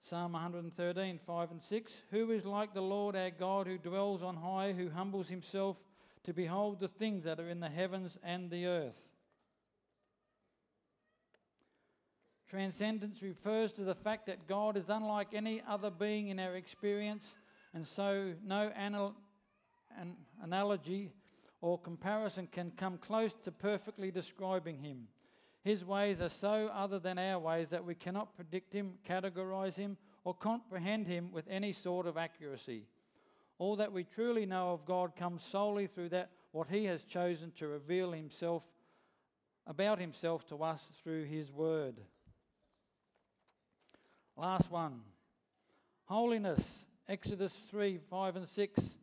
Psalm 0.01 0.31
113, 0.31 1.19
5 1.23 1.51
and 1.51 1.61
6. 1.61 1.93
Who 2.09 2.31
is 2.31 2.43
like 2.43 2.73
the 2.73 2.81
Lord 2.81 3.15
our 3.15 3.29
God 3.29 3.67
who 3.67 3.77
dwells 3.77 4.23
on 4.23 4.37
high, 4.37 4.73
who 4.73 4.89
humbles 4.89 5.29
himself 5.29 5.77
to 6.23 6.33
behold 6.33 6.79
the 6.79 6.87
things 6.87 7.25
that 7.25 7.39
are 7.39 7.47
in 7.47 7.59
the 7.59 7.69
heavens 7.69 8.17
and 8.23 8.49
the 8.49 8.65
earth? 8.65 9.10
Transcendence 12.51 13.21
refers 13.21 13.71
to 13.71 13.85
the 13.85 13.95
fact 13.95 14.25
that 14.25 14.45
God 14.45 14.75
is 14.75 14.89
unlike 14.89 15.29
any 15.33 15.63
other 15.65 15.89
being 15.89 16.27
in 16.27 16.37
our 16.37 16.57
experience, 16.57 17.37
and 17.73 17.87
so 17.87 18.33
no 18.43 18.73
anal- 18.75 19.15
an 19.97 20.17
analogy 20.41 21.13
or 21.61 21.79
comparison 21.79 22.47
can 22.47 22.71
come 22.71 22.97
close 22.97 23.31
to 23.45 23.53
perfectly 23.53 24.11
describing 24.11 24.79
him. 24.79 25.07
His 25.63 25.85
ways 25.85 26.19
are 26.19 26.27
so 26.27 26.69
other 26.73 26.99
than 26.99 27.17
our 27.17 27.39
ways 27.39 27.69
that 27.69 27.85
we 27.85 27.95
cannot 27.95 28.35
predict 28.35 28.73
him, 28.73 28.97
categorize 29.07 29.75
him, 29.75 29.95
or 30.25 30.33
comprehend 30.33 31.07
him 31.07 31.31
with 31.31 31.47
any 31.47 31.71
sort 31.71 32.05
of 32.05 32.17
accuracy. 32.17 32.85
All 33.59 33.77
that 33.77 33.93
we 33.93 34.03
truly 34.03 34.45
know 34.45 34.73
of 34.73 34.83
God 34.83 35.15
comes 35.15 35.41
solely 35.41 35.87
through 35.87 36.09
that 36.09 36.31
what 36.51 36.67
he 36.67 36.83
has 36.83 37.05
chosen 37.05 37.53
to 37.53 37.67
reveal 37.69 38.11
himself 38.11 38.65
about 39.65 39.99
himself 39.99 40.45
to 40.47 40.61
us 40.61 40.83
through 41.01 41.23
his 41.23 41.49
word. 41.49 42.01
Last 44.37 44.71
one 44.71 45.01
holiness, 46.11 46.79
Exodus 47.07 47.55
3 47.69 47.97
5 48.09 48.35
and 48.35 48.47
6. 48.47 48.95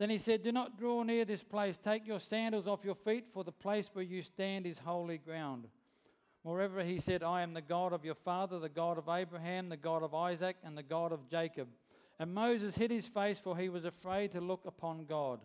Then 0.00 0.10
he 0.10 0.18
said, 0.18 0.42
Do 0.42 0.50
not 0.50 0.76
draw 0.76 1.04
near 1.04 1.24
this 1.24 1.44
place. 1.44 1.78
Take 1.78 2.08
your 2.08 2.18
sandals 2.18 2.66
off 2.66 2.84
your 2.84 2.96
feet, 2.96 3.26
for 3.32 3.44
the 3.44 3.52
place 3.52 3.88
where 3.92 4.04
you 4.04 4.20
stand 4.20 4.66
is 4.66 4.80
holy 4.80 5.18
ground. 5.18 5.68
Moreover, 6.44 6.82
he 6.82 6.98
said, 6.98 7.22
I 7.22 7.42
am 7.42 7.54
the 7.54 7.62
God 7.62 7.92
of 7.92 8.04
your 8.04 8.16
father, 8.16 8.58
the 8.58 8.68
God 8.68 8.98
of 8.98 9.08
Abraham, 9.08 9.68
the 9.68 9.76
God 9.76 10.02
of 10.02 10.12
Isaac, 10.12 10.56
and 10.64 10.76
the 10.76 10.82
God 10.82 11.12
of 11.12 11.30
Jacob. 11.30 11.68
And 12.18 12.34
Moses 12.34 12.74
hid 12.74 12.90
his 12.90 13.06
face, 13.06 13.38
for 13.38 13.56
he 13.56 13.68
was 13.68 13.84
afraid 13.84 14.32
to 14.32 14.40
look 14.40 14.64
upon 14.66 15.04
God. 15.04 15.38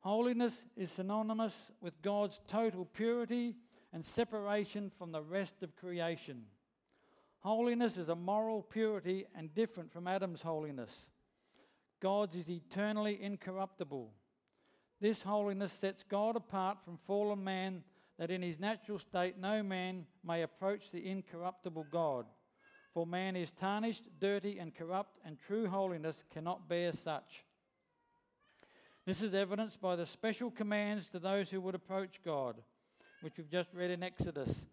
Holiness 0.00 0.62
is 0.76 0.90
synonymous 0.90 1.54
with 1.80 2.02
God's 2.02 2.40
total 2.46 2.84
purity 2.84 3.56
and 3.90 4.04
separation 4.04 4.90
from 4.98 5.12
the 5.12 5.22
rest 5.22 5.62
of 5.62 5.74
creation. 5.76 6.44
Holiness 7.40 7.96
is 7.96 8.08
a 8.08 8.16
moral 8.16 8.62
purity 8.62 9.26
and 9.34 9.54
different 9.54 9.92
from 9.92 10.08
Adam's 10.08 10.42
holiness. 10.42 11.06
God's 12.00 12.36
is 12.36 12.50
eternally 12.50 13.22
incorruptible. 13.22 14.12
This 15.00 15.22
holiness 15.22 15.72
sets 15.72 16.02
God 16.02 16.36
apart 16.36 16.78
from 16.84 16.98
fallen 17.06 17.42
man, 17.42 17.84
that 18.18 18.30
in 18.32 18.42
his 18.42 18.58
natural 18.58 18.98
state 18.98 19.38
no 19.38 19.62
man 19.62 20.06
may 20.24 20.42
approach 20.42 20.90
the 20.90 21.08
incorruptible 21.08 21.86
God. 21.90 22.26
For 22.92 23.06
man 23.06 23.36
is 23.36 23.52
tarnished, 23.52 24.04
dirty, 24.18 24.58
and 24.58 24.74
corrupt, 24.74 25.20
and 25.24 25.38
true 25.38 25.68
holiness 25.68 26.24
cannot 26.32 26.68
bear 26.68 26.92
such. 26.92 27.44
This 29.06 29.22
is 29.22 29.34
evidenced 29.34 29.80
by 29.80 29.94
the 29.94 30.04
special 30.04 30.50
commands 30.50 31.08
to 31.10 31.20
those 31.20 31.50
who 31.50 31.60
would 31.60 31.76
approach 31.76 32.20
God, 32.24 32.56
which 33.20 33.34
we've 33.38 33.50
just 33.50 33.72
read 33.72 33.90
in 33.92 34.02
Exodus. 34.02 34.66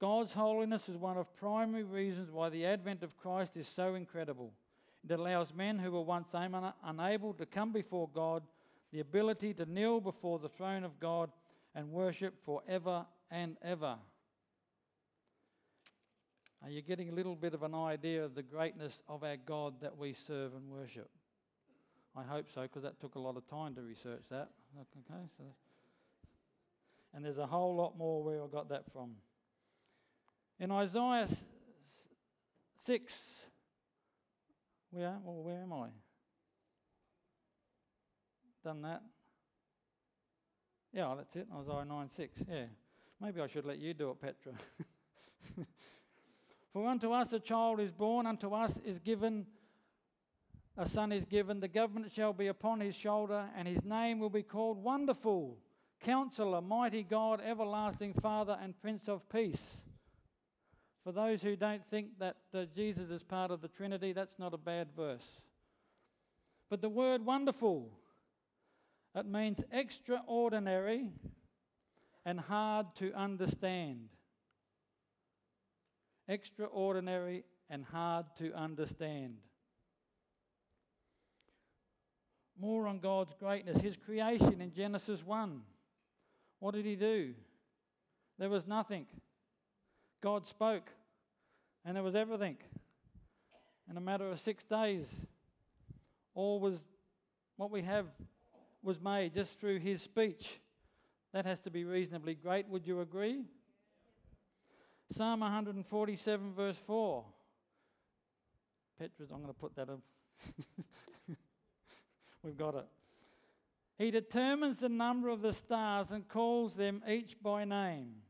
God's 0.00 0.32
holiness 0.32 0.88
is 0.88 0.96
one 0.96 1.16
of 1.16 1.34
primary 1.36 1.84
reasons 1.84 2.30
why 2.30 2.48
the 2.48 2.66
advent 2.66 3.02
of 3.02 3.16
Christ 3.16 3.56
is 3.56 3.68
so 3.68 3.94
incredible. 3.94 4.52
It 5.08 5.12
allows 5.12 5.54
men 5.54 5.78
who 5.78 5.92
were 5.92 6.02
once 6.02 6.34
unable 6.82 7.34
to 7.34 7.46
come 7.46 7.72
before 7.72 8.08
God 8.12 8.42
the 8.92 9.00
ability 9.00 9.54
to 9.54 9.66
kneel 9.66 10.00
before 10.00 10.38
the 10.38 10.48
throne 10.48 10.84
of 10.84 11.00
God 11.00 11.30
and 11.74 11.90
worship 11.90 12.34
forever 12.44 13.06
and 13.30 13.56
ever. 13.62 13.96
Are 16.62 16.70
you 16.70 16.80
getting 16.80 17.10
a 17.10 17.12
little 17.12 17.36
bit 17.36 17.52
of 17.52 17.62
an 17.62 17.74
idea 17.74 18.24
of 18.24 18.34
the 18.34 18.42
greatness 18.42 18.98
of 19.08 19.22
our 19.22 19.36
God 19.36 19.74
that 19.82 19.98
we 19.98 20.14
serve 20.14 20.54
and 20.54 20.70
worship? 20.70 21.10
I 22.16 22.22
hope 22.22 22.46
so, 22.48 22.62
because 22.62 22.84
that 22.84 23.00
took 23.00 23.16
a 23.16 23.18
lot 23.18 23.36
of 23.36 23.46
time 23.48 23.74
to 23.74 23.82
research 23.82 24.22
that. 24.30 24.48
Okay, 24.80 25.20
so 25.36 25.44
and 27.12 27.24
there's 27.24 27.38
a 27.38 27.46
whole 27.46 27.76
lot 27.76 27.98
more 27.98 28.22
where 28.22 28.42
I 28.42 28.46
got 28.46 28.68
that 28.70 28.84
from. 28.92 29.10
In 30.60 30.70
Isaiah 30.70 31.26
6, 32.84 33.14
where, 34.90 35.18
well, 35.24 35.42
where 35.42 35.62
am 35.62 35.72
I? 35.72 35.88
Done 38.62 38.82
that? 38.82 39.02
Yeah, 40.92 41.14
that's 41.16 41.34
it. 41.34 41.48
Isaiah 41.52 41.84
9 41.84 42.08
6. 42.08 42.42
Yeah. 42.48 42.64
Maybe 43.20 43.40
I 43.40 43.46
should 43.46 43.64
let 43.64 43.78
you 43.78 43.94
do 43.94 44.10
it, 44.10 44.20
Petra. 44.20 44.52
For 46.72 46.86
unto 46.86 47.12
us 47.12 47.32
a 47.32 47.40
child 47.40 47.80
is 47.80 47.90
born, 47.90 48.26
unto 48.26 48.52
us 48.52 48.78
is 48.84 48.98
given, 48.98 49.46
a 50.76 50.86
son 50.86 51.10
is 51.12 51.24
given, 51.24 51.60
the 51.60 51.68
government 51.68 52.12
shall 52.12 52.32
be 52.32 52.46
upon 52.48 52.80
his 52.80 52.96
shoulder, 52.96 53.46
and 53.56 53.66
his 53.66 53.84
name 53.84 54.18
will 54.18 54.30
be 54.30 54.42
called 54.42 54.82
Wonderful, 54.82 55.58
Counselor, 56.00 56.60
Mighty 56.60 57.02
God, 57.02 57.40
Everlasting 57.44 58.14
Father, 58.14 58.58
and 58.60 58.80
Prince 58.80 59.08
of 59.08 59.28
Peace. 59.28 59.80
For 61.04 61.12
those 61.12 61.42
who 61.42 61.54
don't 61.54 61.84
think 61.90 62.18
that 62.18 62.36
uh, 62.54 62.64
Jesus 62.74 63.10
is 63.10 63.22
part 63.22 63.50
of 63.50 63.60
the 63.60 63.68
Trinity, 63.68 64.12
that's 64.14 64.38
not 64.38 64.54
a 64.54 64.58
bad 64.58 64.88
verse. 64.96 65.38
But 66.70 66.80
the 66.80 66.88
word 66.88 67.26
wonderful, 67.26 67.90
it 69.14 69.26
means 69.26 69.62
extraordinary 69.70 71.12
and 72.24 72.40
hard 72.40 72.86
to 72.96 73.12
understand. 73.12 74.08
Extraordinary 76.26 77.44
and 77.68 77.84
hard 77.84 78.24
to 78.38 78.54
understand. 78.54 79.36
More 82.58 82.86
on 82.86 82.98
God's 82.98 83.34
greatness. 83.34 83.78
His 83.78 83.98
creation 83.98 84.62
in 84.62 84.72
Genesis 84.72 85.22
1. 85.22 85.60
What 86.60 86.74
did 86.74 86.86
he 86.86 86.96
do? 86.96 87.34
There 88.38 88.48
was 88.48 88.66
nothing. 88.66 89.06
God 90.24 90.46
spoke, 90.46 90.88
and 91.84 91.94
there 91.94 92.02
was 92.02 92.14
everything. 92.14 92.56
In 93.90 93.98
a 93.98 94.00
matter 94.00 94.26
of 94.26 94.40
six 94.40 94.64
days, 94.64 95.06
all 96.34 96.60
was 96.60 96.78
what 97.58 97.70
we 97.70 97.82
have 97.82 98.06
was 98.82 99.02
made 99.02 99.34
just 99.34 99.60
through 99.60 99.80
his 99.80 100.00
speech. 100.00 100.60
That 101.34 101.44
has 101.44 101.60
to 101.60 101.70
be 101.70 101.84
reasonably 101.84 102.34
great. 102.36 102.66
Would 102.70 102.86
you 102.86 103.02
agree? 103.02 103.44
Psalm 105.10 105.40
147, 105.40 106.54
verse 106.54 106.78
4. 106.78 107.22
Petra's, 108.98 109.30
I'm 109.30 109.42
going 109.42 109.52
to 109.52 109.52
put 109.52 109.76
that 109.76 109.90
up. 109.90 110.00
We've 112.42 112.56
got 112.56 112.76
it. 112.76 112.86
He 113.98 114.10
determines 114.10 114.78
the 114.78 114.88
number 114.88 115.28
of 115.28 115.42
the 115.42 115.52
stars 115.52 116.12
and 116.12 116.26
calls 116.26 116.76
them 116.76 117.02
each 117.06 117.36
by 117.42 117.66
name. 117.66 118.23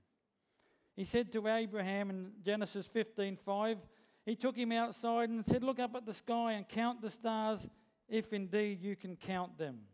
He 0.97 1.05
said 1.05 1.33
to 1.33 1.49
Abraham 1.49 2.11
in 2.11 2.33
Genesis 2.45 2.89
15:5, 2.89 3.79
he 4.25 4.37
took 4.37 4.57
him 4.57 4.73
outside 4.73 5.29
and 5.29 5.45
said, 5.45 5.63
"Look 5.63 5.79
up 5.79 5.95
at 5.95 6.07
the 6.07 6.15
sky 6.15 6.53
and 6.53 6.69
count 6.69 7.01
the 7.01 7.11
stars, 7.11 7.69
if 8.09 8.33
indeed 8.33 8.81
you 8.81 8.97
can 8.97 9.17
count 9.17 9.59
them." 9.59 9.87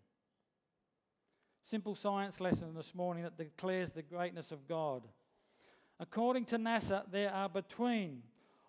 Simple 1.62 1.94
science 1.94 2.40
lesson 2.40 2.74
this 2.74 2.94
morning 2.94 3.22
that 3.24 3.36
declares 3.36 3.92
the 3.92 4.02
greatness 4.02 4.52
of 4.52 4.66
God. 4.66 5.08
According 5.98 6.46
to 6.46 6.56
NASA, 6.56 7.08
there 7.10 7.32
are 7.32 7.48
between 7.48 8.22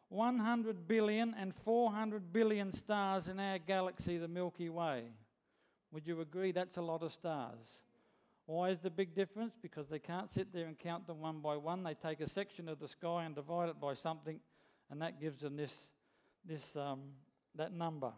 100 0.09 0.88
billion 0.88 1.33
and 1.33 1.55
400 1.55 2.33
billion 2.33 2.71
stars 2.71 3.27
in 3.27 3.39
our 3.39 3.57
galaxy, 3.57 4.17
the 4.17 4.27
Milky 4.27 4.69
Way. 4.69 5.13
Would 5.91 6.05
you 6.05 6.21
agree 6.21 6.51
that's 6.51 6.77
a 6.77 6.81
lot 6.81 7.03
of 7.03 7.11
stars? 7.11 7.79
Why 8.45 8.69
is 8.69 8.79
the 8.79 8.89
big 8.89 9.15
difference? 9.15 9.55
Because 9.62 9.88
they 9.88 10.00
can't 10.00 10.29
sit 10.29 10.51
there 10.51 10.65
and 10.65 10.77
count 10.77 11.07
them 11.07 11.21
one 11.21 11.39
by 11.39 11.57
one. 11.57 11.83
They 11.83 11.93
take 11.93 12.21
a 12.21 12.27
section 12.27 12.67
of 12.67 12.79
the 12.79 12.88
sky 12.88 13.24
and 13.24 13.36
divide 13.36 13.69
it 13.69 13.79
by 13.79 13.93
something, 13.93 14.39
and 14.89 15.01
that 15.01 15.19
gives 15.19 15.39
them 15.39 15.55
this, 15.55 15.89
this 16.45 16.75
um, 16.75 17.01
that 17.55 17.74
number. 17.74 18.12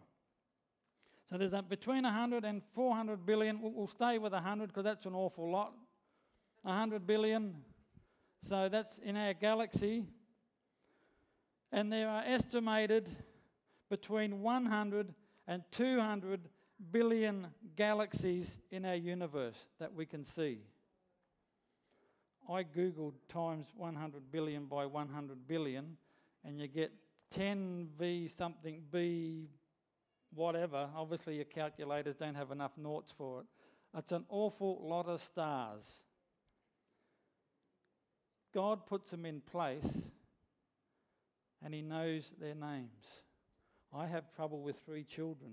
So 1.26 1.38
there's 1.38 1.52
a, 1.52 1.62
between 1.62 2.02
100 2.04 2.44
and 2.44 2.62
400 2.74 3.24
billion. 3.24 3.60
We'll 3.62 3.86
stay 3.86 4.18
with 4.18 4.32
100 4.32 4.68
because 4.68 4.84
that's 4.84 5.06
an 5.06 5.14
awful 5.14 5.50
lot. 5.50 5.72
100 6.62 7.06
billion. 7.06 7.54
So 8.42 8.68
that's 8.68 8.98
in 8.98 9.16
our 9.16 9.34
galaxy. 9.34 10.04
And 11.72 11.92
there 11.92 12.08
are 12.08 12.22
estimated 12.26 13.08
between 13.90 14.40
100 14.40 15.14
and 15.46 15.62
200 15.70 16.48
billion 16.92 17.48
galaxies 17.76 18.58
in 18.70 18.84
our 18.84 18.94
universe 18.94 19.56
that 19.78 19.94
we 19.94 20.06
can 20.06 20.24
see. 20.24 20.60
I 22.48 22.62
googled 22.62 23.14
times 23.28 23.66
100 23.76 24.30
billion 24.30 24.66
by 24.66 24.86
100 24.86 25.48
billion, 25.48 25.96
and 26.44 26.60
you 26.60 26.68
get 26.68 26.92
10 27.30 27.88
V 27.98 28.28
something 28.28 28.82
B 28.90 29.48
whatever. 30.34 30.88
Obviously, 30.96 31.36
your 31.36 31.44
calculators 31.44 32.16
don't 32.16 32.34
have 32.34 32.50
enough 32.50 32.72
noughts 32.76 33.12
for 33.16 33.40
it. 33.40 33.46
It's 33.96 34.12
an 34.12 34.24
awful 34.28 34.80
lot 34.82 35.06
of 35.06 35.20
stars. 35.20 35.88
God 38.52 38.86
puts 38.86 39.10
them 39.10 39.26
in 39.26 39.40
place 39.40 39.88
and 41.64 41.72
He 41.72 41.82
knows 41.82 42.30
their 42.40 42.54
names. 42.54 43.22
I 43.92 44.06
have 44.06 44.34
trouble 44.34 44.60
with 44.60 44.76
three 44.84 45.04
children. 45.04 45.52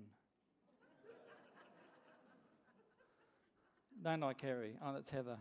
Don't 4.03 4.24
I, 4.24 4.34
Kerry? 4.34 4.72
Oh, 4.84 4.93
that's 4.93 5.10
Heather. 5.10 5.38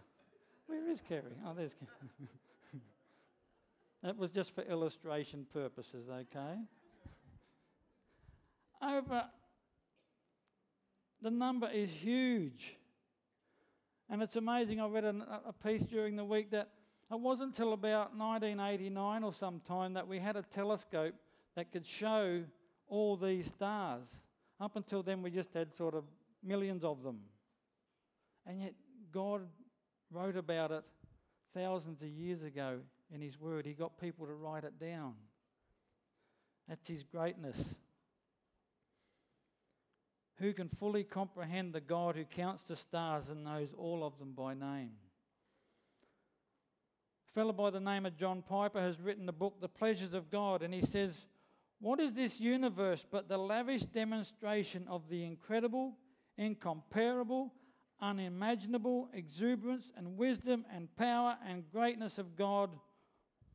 Where 0.66 0.86
is 0.88 1.00
Kerry? 1.08 1.36
Oh, 1.46 1.54
there's 1.56 1.74
Kerry. 1.74 2.28
that 4.02 4.18
was 4.18 4.30
just 4.30 4.54
for 4.54 4.62
illustration 4.62 5.46
purposes, 5.50 6.08
okay? 6.08 6.58
Over, 8.82 9.24
the 11.22 11.30
number 11.30 11.70
is 11.72 11.90
huge. 11.90 12.76
And 14.10 14.22
it's 14.22 14.36
amazing. 14.36 14.80
I 14.80 14.88
read 14.88 15.04
a, 15.04 15.40
a 15.46 15.52
piece 15.52 15.84
during 15.84 16.16
the 16.16 16.24
week 16.24 16.50
that 16.50 16.68
it 17.10 17.18
wasn't 17.18 17.50
until 17.50 17.72
about 17.72 18.16
1989 18.16 19.24
or 19.24 19.32
sometime 19.32 19.94
that 19.94 20.06
we 20.06 20.18
had 20.18 20.36
a 20.36 20.42
telescope 20.42 21.14
that 21.56 21.72
could 21.72 21.86
show 21.86 22.42
all 22.88 23.16
these 23.16 23.46
stars. 23.46 24.08
Up 24.60 24.76
until 24.76 25.02
then, 25.02 25.22
we 25.22 25.30
just 25.30 25.54
had 25.54 25.72
sort 25.72 25.94
of 25.94 26.04
millions 26.42 26.84
of 26.84 27.02
them. 27.02 27.20
And 28.46 28.60
yet, 28.60 28.74
God 29.12 29.42
wrote 30.10 30.36
about 30.36 30.70
it 30.70 30.84
thousands 31.54 32.02
of 32.02 32.08
years 32.08 32.42
ago 32.42 32.80
in 33.12 33.20
His 33.20 33.38
Word. 33.40 33.66
He 33.66 33.72
got 33.72 34.00
people 34.00 34.26
to 34.26 34.34
write 34.34 34.64
it 34.64 34.78
down. 34.78 35.14
That's 36.68 36.88
His 36.88 37.02
greatness. 37.02 37.74
Who 40.40 40.54
can 40.54 40.68
fully 40.68 41.04
comprehend 41.04 41.74
the 41.74 41.82
God 41.82 42.16
who 42.16 42.24
counts 42.24 42.62
the 42.62 42.76
stars 42.76 43.28
and 43.28 43.44
knows 43.44 43.74
all 43.76 44.02
of 44.02 44.18
them 44.18 44.32
by 44.32 44.54
name? 44.54 44.92
A 47.30 47.32
fellow 47.34 47.52
by 47.52 47.70
the 47.70 47.78
name 47.78 48.06
of 48.06 48.16
John 48.16 48.42
Piper 48.42 48.80
has 48.80 48.98
written 49.00 49.26
the 49.26 49.32
book, 49.32 49.60
The 49.60 49.68
Pleasures 49.68 50.14
of 50.14 50.30
God, 50.30 50.62
and 50.62 50.72
he 50.72 50.80
says, 50.80 51.26
What 51.78 52.00
is 52.00 52.14
this 52.14 52.40
universe 52.40 53.04
but 53.08 53.28
the 53.28 53.36
lavish 53.36 53.82
demonstration 53.82 54.86
of 54.88 55.10
the 55.10 55.24
incredible, 55.24 55.98
incomparable, 56.38 57.52
unimaginable 58.00 59.08
exuberance 59.12 59.92
and 59.96 60.16
wisdom 60.16 60.64
and 60.74 60.94
power 60.96 61.36
and 61.46 61.64
greatness 61.70 62.18
of 62.18 62.36
God? 62.36 62.70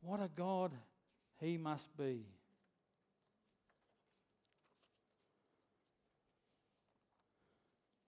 What 0.00 0.20
a 0.20 0.28
God 0.34 0.72
he 1.40 1.58
must 1.58 1.96
be. 1.96 2.26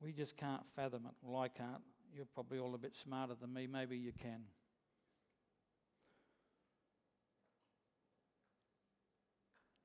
We 0.01 0.13
just 0.13 0.37
can't 0.37 0.63
fathom 0.77 1.07
it. 1.07 1.13
Well, 1.23 1.43
I 1.43 1.49
can't. 1.49 1.83
You're 2.15 2.27
probably 2.27 2.59
all 2.59 2.75
a 2.75 2.79
bit 2.79 2.95
smarter 2.95 3.35
than 3.39 3.53
me. 3.53 3.67
Maybe 3.67 3.97
you 3.97 4.13
can. 4.13 4.43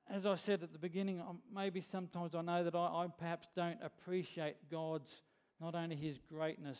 As 0.08 0.26
I 0.26 0.36
said 0.36 0.62
at 0.62 0.72
the 0.72 0.78
beginning, 0.78 1.20
um, 1.20 1.40
maybe 1.52 1.80
sometimes 1.80 2.34
I 2.34 2.42
know 2.42 2.62
that 2.62 2.74
I, 2.74 2.78
I 2.78 3.06
perhaps 3.18 3.48
don't 3.56 3.78
appreciate 3.82 4.56
God's, 4.70 5.22
not 5.64 5.74
only 5.74 5.96
His 5.96 6.18
greatness, 6.18 6.78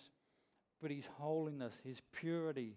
but 0.83 0.91
His 0.91 1.09
holiness, 1.19 1.73
His 1.85 2.01
purity. 2.13 2.77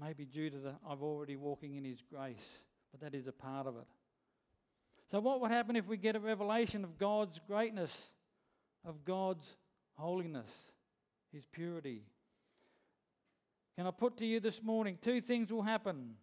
Maybe 0.00 0.24
due 0.24 0.50
to 0.50 0.58
the 0.58 0.74
I've 0.88 1.02
already 1.02 1.36
walking 1.36 1.76
in 1.76 1.84
His 1.84 2.02
grace, 2.02 2.46
but 2.92 3.00
that 3.00 3.16
is 3.16 3.26
a 3.26 3.32
part 3.32 3.66
of 3.66 3.76
it. 3.76 3.86
So, 5.10 5.20
what 5.20 5.40
would 5.40 5.50
happen 5.50 5.76
if 5.76 5.86
we 5.86 5.96
get 5.96 6.16
a 6.16 6.20
revelation 6.20 6.84
of 6.84 6.98
God's 6.98 7.40
greatness? 7.46 8.10
of 8.86 9.04
God's 9.04 9.56
holiness, 9.94 10.48
His 11.32 11.44
purity. 11.44 12.02
Can 13.76 13.86
I 13.86 13.90
put 13.90 14.16
to 14.18 14.24
you 14.26 14.40
this 14.40 14.62
morning 14.62 14.96
two 15.02 15.20
things 15.20 15.52
will 15.52 15.62
happen? 15.62 16.14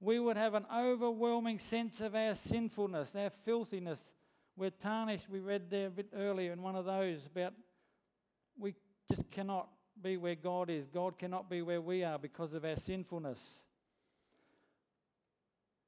We 0.00 0.18
would 0.18 0.36
have 0.36 0.54
an 0.54 0.66
overwhelming 0.74 1.58
sense 1.58 2.00
of 2.00 2.14
our 2.14 2.34
sinfulness, 2.34 3.14
our 3.14 3.30
filthiness. 3.30 4.00
We're 4.56 4.70
tarnished. 4.70 5.28
We 5.28 5.40
read 5.40 5.68
there 5.68 5.88
a 5.88 5.90
bit 5.90 6.08
earlier 6.16 6.52
in 6.52 6.62
one 6.62 6.76
of 6.76 6.86
those 6.86 7.26
about 7.26 7.52
we 8.58 8.74
just 9.10 9.30
cannot 9.30 9.68
be 10.02 10.16
where 10.16 10.34
God 10.34 10.70
is. 10.70 10.86
God 10.88 11.18
cannot 11.18 11.50
be 11.50 11.60
where 11.60 11.80
we 11.80 12.02
are 12.04 12.18
because 12.18 12.54
of 12.54 12.64
our 12.64 12.76
sinfulness. 12.76 13.38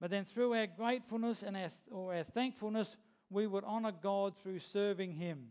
But 0.00 0.10
then 0.10 0.24
through 0.24 0.54
our 0.54 0.66
gratefulness 0.66 1.42
and 1.42 1.56
our, 1.56 1.70
or 1.90 2.14
our 2.14 2.22
thankfulness, 2.22 2.96
we 3.30 3.46
would 3.46 3.64
honour 3.64 3.92
God 3.92 4.34
through 4.38 4.60
serving 4.60 5.12
Him. 5.12 5.48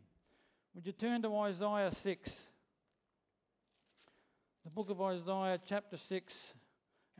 Would 0.76 0.86
you 0.86 0.94
turn 0.94 1.22
to 1.24 1.36
Isaiah 1.38 1.92
6? 1.92 2.40
The 4.64 4.70
book 4.70 4.90
of 4.90 5.02
Isaiah, 5.02 5.60
chapter 5.66 5.98
6, 5.98 6.54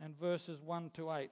and 0.02 0.18
verses 0.18 0.60
1 0.62 0.90
to 0.94 1.12
8. 1.12 1.30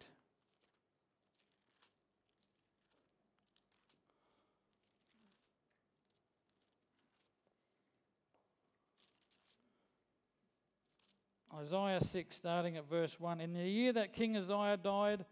Isaiah 11.59 12.01
6, 12.03 12.37
starting 12.37 12.77
at 12.77 12.89
verse 12.89 13.19
1. 13.19 13.41
In 13.41 13.55
the 13.55 13.67
year 13.67 13.93
that 13.95 14.13
King 14.13 14.37
Uzziah 14.37 14.77
died, 14.77 15.25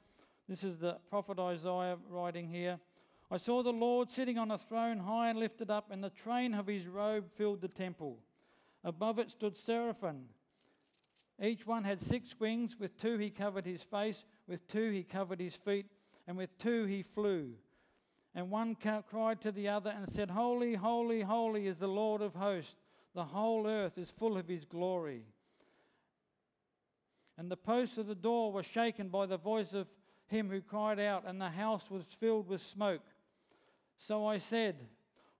this 0.48 0.64
is 0.64 0.79
the 0.79 0.96
prophet 1.11 1.38
Isaiah 1.38 1.98
writing 2.09 2.48
here. 2.48 2.79
I 3.31 3.37
saw 3.37 3.62
the 3.62 3.72
Lord 3.72 4.11
sitting 4.11 4.38
on 4.38 4.51
a 4.51 4.57
throne 4.57 4.98
high 4.98 5.29
and 5.29 5.38
lifted 5.38 5.70
up, 5.70 5.90
and 5.90 6.03
the 6.03 6.09
train 6.11 6.55
of 6.55 6.66
his 6.66 6.87
robe 6.87 7.27
filled 7.37 7.61
the 7.61 7.68
temple. 7.68 8.20
Above 8.83 9.18
it 9.18 9.31
stood 9.31 9.55
seraphim. 9.55 10.27
Each 11.42 11.66
one 11.66 11.85
had 11.85 12.01
six 12.01 12.35
wings. 12.38 12.77
With 12.79 12.96
two 12.96 13.18
he 13.18 13.29
covered 13.29 13.66
his 13.66 13.83
face, 13.83 14.25
with 14.46 14.66
two 14.66 14.90
he 14.92 15.03
covered 15.03 15.40
his 15.40 15.57
feet, 15.57 15.87
and 16.27 16.38
with 16.38 16.57
two 16.57 16.87
he 16.87 17.03
flew. 17.03 17.53
And 18.35 18.51
one 18.51 18.77
cried 18.77 19.42
to 19.42 19.53
the 19.53 19.68
other 19.68 19.94
and 19.94 20.09
said, 20.09 20.31
Holy, 20.31 20.75
holy, 20.75 21.20
holy 21.20 21.66
is 21.66 21.79
the 21.79 21.87
Lord 21.87 22.22
of 22.22 22.35
hosts. 22.35 22.77
The 23.14 23.25
whole 23.25 23.66
earth 23.66 23.98
is 23.98 24.11
full 24.11 24.38
of 24.38 24.48
his 24.48 24.64
glory. 24.64 25.25
And 27.37 27.51
the 27.51 27.57
posts 27.57 27.99
of 27.99 28.07
the 28.07 28.14
door 28.14 28.53
were 28.53 28.62
shaken 28.62 29.09
by 29.09 29.27
the 29.27 29.37
voice 29.37 29.73
of 29.73 29.88
him 30.27 30.49
who 30.51 30.61
cried 30.61 31.01
out, 31.01 31.25
and 31.27 31.40
the 31.40 31.51
house 31.51 31.90
was 31.90 32.05
filled 32.05 32.49
with 32.49 32.61
smoke. 32.61 33.03
So 33.99 34.27
I 34.27 34.38
said, 34.38 34.77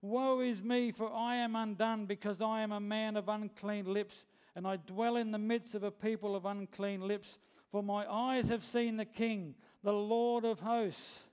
Woe 0.01 0.41
is 0.41 0.61
me, 0.61 0.91
for 0.91 1.11
I 1.11 1.37
am 1.37 1.55
undone, 1.55 2.05
because 2.05 2.41
I 2.41 2.61
am 2.61 2.71
a 2.71 2.79
man 2.79 3.17
of 3.17 3.29
unclean 3.29 3.91
lips, 3.91 4.25
and 4.55 4.67
I 4.67 4.77
dwell 4.77 5.17
in 5.17 5.31
the 5.31 5.39
midst 5.39 5.73
of 5.73 5.83
a 5.83 5.91
people 5.91 6.35
of 6.35 6.45
unclean 6.45 7.01
lips. 7.01 7.39
For 7.71 7.81
my 7.81 8.09
eyes 8.09 8.47
have 8.49 8.63
seen 8.63 8.97
the 8.97 9.05
King, 9.05 9.55
the 9.83 9.93
Lord 9.93 10.45
of 10.45 10.59
hosts. 10.59 11.23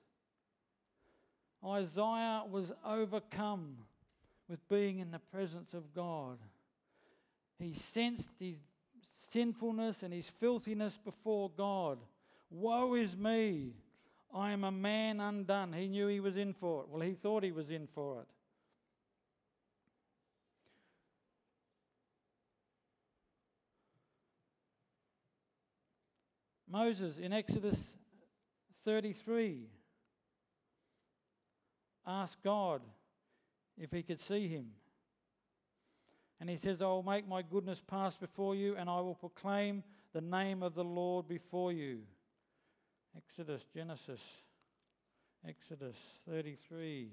Isaiah 1.65 2.43
was 2.51 2.73
overcome 2.85 3.77
with 4.49 4.67
being 4.69 4.99
in 4.99 5.11
the 5.13 5.21
presence 5.21 5.73
of 5.75 5.95
God. 5.95 6.39
He 7.59 7.75
sensed 7.75 8.31
his 8.41 8.61
sinfulness 9.33 10.03
and 10.03 10.13
his 10.13 10.29
filthiness 10.29 10.99
before 11.03 11.51
God. 11.57 11.99
Woe 12.51 12.95
is 12.95 13.17
me! 13.17 13.73
I 14.35 14.53
am 14.53 14.65
a 14.65 14.73
man 14.73 15.21
undone. 15.21 15.73
He 15.73 15.89
knew 15.89 16.07
he 16.07 16.21
was 16.21 16.37
in 16.37 16.55
for 16.55 16.83
it. 16.83 16.89
Well, 16.89 17.03
he 17.03 17.13
thought 17.13 17.43
he 17.43 17.53
was 17.53 17.71
in 17.71 17.87
for 17.87 18.21
it. 18.21 18.29
Moses 26.67 27.19
in 27.19 27.35
Exodus 27.35 27.95
33 28.85 29.67
asked 32.07 32.43
God 32.43 32.81
if 33.77 33.93
he 33.93 34.03
could 34.03 34.19
see 34.19 34.49
him. 34.49 34.71
And 36.43 36.51
he 36.51 36.57
says, 36.57 36.83
I 36.83 36.87
will 36.87 37.05
make 37.05 37.29
my 37.29 37.41
goodness 37.41 37.81
pass 37.87 38.17
before 38.17 38.57
you, 38.57 38.75
and 38.77 38.91
I 38.91 39.01
will 39.01 39.15
proclaim 39.15 39.85
the 40.13 40.21
name 40.21 40.65
of 40.65 40.75
the 40.75 40.83
Lord 40.83 41.29
before 41.29 41.71
you. 41.71 42.01
Exodus, 43.17 43.65
Genesis, 43.73 44.19
Exodus 45.49 45.95
33. 46.29 47.13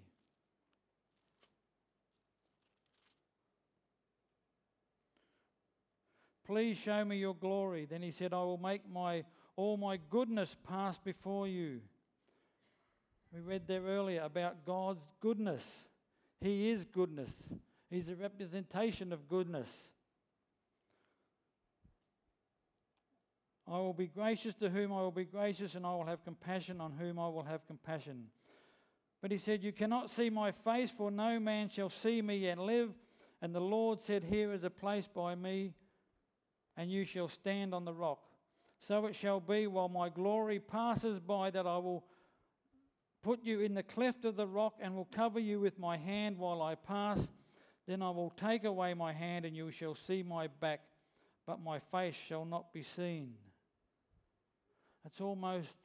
Please 6.44 6.80
show 6.80 7.06
me 7.06 7.18
your 7.18 7.36
glory. 7.36 7.86
Then 7.86 8.02
he 8.02 8.10
said, 8.10 8.34
I 8.34 8.38
will 8.38 8.58
make 8.58 8.82
my 8.92 9.26
all 9.56 9.78
my 9.78 10.00
goodness 10.10 10.56
pass 10.68 10.98
before 10.98 11.48
you. 11.48 11.82
We 13.32 13.42
read 13.42 13.68
there 13.68 13.84
earlier 13.84 14.24
about 14.24 14.66
God's 14.66 15.06
goodness. 15.20 15.84
He 16.42 16.72
is 16.72 16.84
goodness. 16.84 17.32
He's 17.90 18.10
a 18.10 18.16
representation 18.16 19.12
of 19.12 19.28
goodness. 19.28 19.90
I 23.68 23.78
will 23.78 23.94
be 23.94 24.08
gracious 24.08 24.56
to 24.56 24.70
whom 24.70 24.92
I 24.92 25.02
will 25.02 25.12
be 25.12 25.26
gracious, 25.26 25.76
and 25.76 25.86
I 25.86 25.94
will 25.94 26.06
have 26.06 26.24
compassion 26.24 26.82
on 26.82 26.94
whom 26.94 27.20
I 27.20 27.28
will 27.28 27.44
have 27.44 27.66
compassion. 27.68 28.26
But 29.22 29.32
he 29.32 29.38
said, 29.38 29.64
You 29.64 29.72
cannot 29.72 30.10
see 30.10 30.30
my 30.30 30.52
face, 30.52 30.90
for 30.90 31.12
no 31.12 31.40
man 31.40 31.70
shall 31.70 31.90
see 31.90 32.22
me 32.22 32.48
and 32.48 32.62
live. 32.62 32.92
And 33.42 33.54
the 33.54 33.62
Lord 33.62 34.02
said, 34.02 34.24
Here 34.24 34.52
is 34.54 34.64
a 34.64 34.70
place 34.70 35.08
by 35.08 35.36
me, 35.36 35.74
and 36.78 36.92
you 36.92 37.06
shall 37.06 37.28
stand 37.28 37.74
on 37.74 37.86
the 37.86 37.94
rock. 37.94 38.20
So 38.80 39.06
it 39.06 39.16
shall 39.16 39.40
be 39.40 39.68
while 39.68 39.90
my 39.90 40.10
glory 40.10 40.60
passes 40.60 41.20
by 41.20 41.52
that 41.52 41.68
I 41.68 41.78
will 41.78 42.06
put 43.22 43.44
you 43.44 43.60
in 43.60 43.74
the 43.74 43.84
cleft 43.84 44.26
of 44.26 44.36
the 44.36 44.48
rock 44.48 44.76
and 44.80 44.96
will 44.96 45.10
cover 45.12 45.40
you 45.40 45.60
with 45.60 45.78
my 45.78 45.98
hand 45.98 46.38
while 46.38 46.62
I 46.62 46.76
pass. 46.76 47.30
Then 47.90 48.04
I 48.04 48.12
will 48.12 48.30
take 48.30 48.66
away 48.66 48.94
my 48.94 49.12
hand, 49.12 49.46
and 49.46 49.58
you 49.58 49.72
shall 49.72 49.96
see 49.96 50.22
my 50.22 50.46
back, 50.46 50.82
but 51.48 51.60
my 51.60 51.80
face 51.80 52.14
shall 52.14 52.46
not 52.46 52.72
be 52.72 52.84
seen. 52.84 53.34
It's 55.04 55.20
almost 55.20 55.76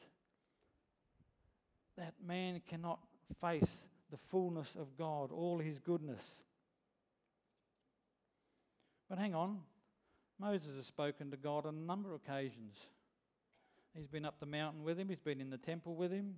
that 1.97 2.13
man 2.23 2.61
cannot 2.69 2.99
face 3.41 3.87
the 4.11 4.19
fullness 4.19 4.77
of 4.79 4.99
God, 4.99 5.33
all 5.33 5.61
his 5.61 5.79
goodness. 5.79 6.43
But 9.09 9.19
hang 9.19 9.35
on, 9.35 9.61
Moses 10.39 10.77
has 10.77 10.85
spoken 10.85 11.31
to 11.31 11.39
God 11.39 11.65
on 11.65 11.75
a 11.75 11.87
number 11.87 12.13
of 12.13 12.21
occasions. 12.23 12.87
He's 13.97 14.09
been 14.09 14.27
up 14.27 14.41
the 14.41 14.45
mountain 14.45 14.85
with 14.85 14.99
him, 14.99 15.09
he's 15.09 15.21
been 15.21 15.41
in 15.41 15.49
the 15.49 15.57
temple 15.57 15.95
with 15.95 16.13
him, 16.13 16.35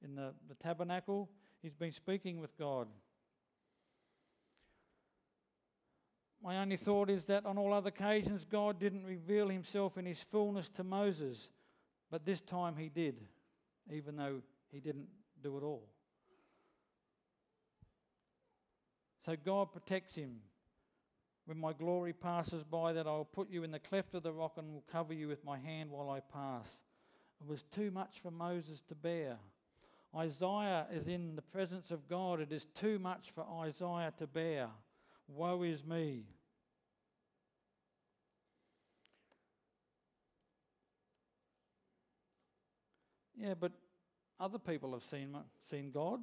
in 0.00 0.14
the, 0.14 0.32
the 0.48 0.54
tabernacle, 0.54 1.28
he's 1.60 1.74
been 1.74 1.90
speaking 1.90 2.38
with 2.38 2.56
God. 2.56 2.86
My 6.48 6.60
only 6.60 6.78
thought 6.78 7.10
is 7.10 7.24
that 7.24 7.44
on 7.44 7.58
all 7.58 7.74
other 7.74 7.88
occasions, 7.88 8.46
God 8.50 8.80
didn't 8.80 9.04
reveal 9.04 9.50
himself 9.50 9.98
in 9.98 10.06
his 10.06 10.22
fullness 10.22 10.70
to 10.70 10.82
Moses, 10.82 11.50
but 12.10 12.24
this 12.24 12.40
time 12.40 12.74
he 12.78 12.88
did, 12.88 13.20
even 13.92 14.16
though 14.16 14.40
he 14.72 14.80
didn't 14.80 15.08
do 15.42 15.58
it 15.58 15.62
all. 15.62 15.86
So 19.26 19.36
God 19.44 19.72
protects 19.72 20.14
him. 20.14 20.36
When 21.44 21.58
my 21.58 21.74
glory 21.74 22.14
passes 22.14 22.64
by, 22.64 22.94
that 22.94 23.06
I 23.06 23.10
will 23.10 23.26
put 23.26 23.50
you 23.50 23.62
in 23.62 23.70
the 23.70 23.78
cleft 23.78 24.14
of 24.14 24.22
the 24.22 24.32
rock 24.32 24.54
and 24.56 24.72
will 24.72 24.84
cover 24.90 25.12
you 25.12 25.28
with 25.28 25.44
my 25.44 25.58
hand 25.58 25.90
while 25.90 26.08
I 26.08 26.20
pass. 26.20 26.66
It 27.42 27.46
was 27.46 27.62
too 27.62 27.90
much 27.90 28.20
for 28.22 28.30
Moses 28.30 28.80
to 28.88 28.94
bear. 28.94 29.36
Isaiah 30.16 30.86
is 30.90 31.08
in 31.08 31.36
the 31.36 31.42
presence 31.42 31.90
of 31.90 32.08
God. 32.08 32.40
It 32.40 32.52
is 32.52 32.64
too 32.64 32.98
much 32.98 33.32
for 33.34 33.44
Isaiah 33.60 34.14
to 34.16 34.26
bear. 34.26 34.68
Woe 35.28 35.62
is 35.62 35.84
me. 35.84 36.24
Yeah, 43.40 43.54
but 43.54 43.70
other 44.40 44.58
people 44.58 44.92
have 44.92 45.04
seen, 45.04 45.36
seen 45.70 45.92
God, 45.92 46.20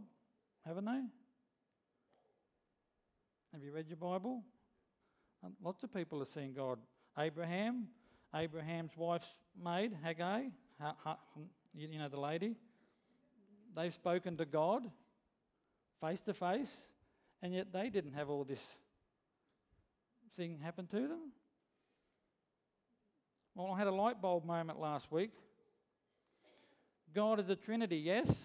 haven't 0.66 0.86
they? 0.86 1.02
Have 3.54 3.64
you 3.64 3.72
read 3.72 3.88
your 3.88 3.98
Bible? 3.98 4.44
Uh, 5.44 5.48
lots 5.64 5.82
of 5.84 5.94
people 5.94 6.20
have 6.20 6.28
seen 6.28 6.52
God. 6.52 6.78
Abraham, 7.18 7.88
Abraham's 8.36 8.92
wife's 8.98 9.30
maid, 9.64 9.94
Hagar, 10.04 10.42
you 11.74 12.00
know 12.00 12.10
the 12.10 12.20
lady, 12.20 12.56
they've 13.74 13.94
spoken 13.94 14.36
to 14.38 14.46
God 14.46 14.84
face 16.02 16.20
to 16.22 16.34
face, 16.34 16.76
and 17.42 17.54
yet 17.54 17.72
they 17.72 17.90
didn't 17.90 18.14
have 18.14 18.30
all 18.30 18.44
this 18.44 18.62
thing 20.36 20.60
happen 20.62 20.86
to 20.88 21.08
them. 21.08 21.32
Well, 23.56 23.72
I 23.72 23.78
had 23.78 23.88
a 23.88 23.92
light 23.92 24.22
bulb 24.22 24.44
moment 24.44 24.82
last 24.82 25.10
week. 25.10 25.32
God 27.16 27.40
is 27.40 27.48
a 27.48 27.56
Trinity, 27.56 27.96
yes? 27.96 28.36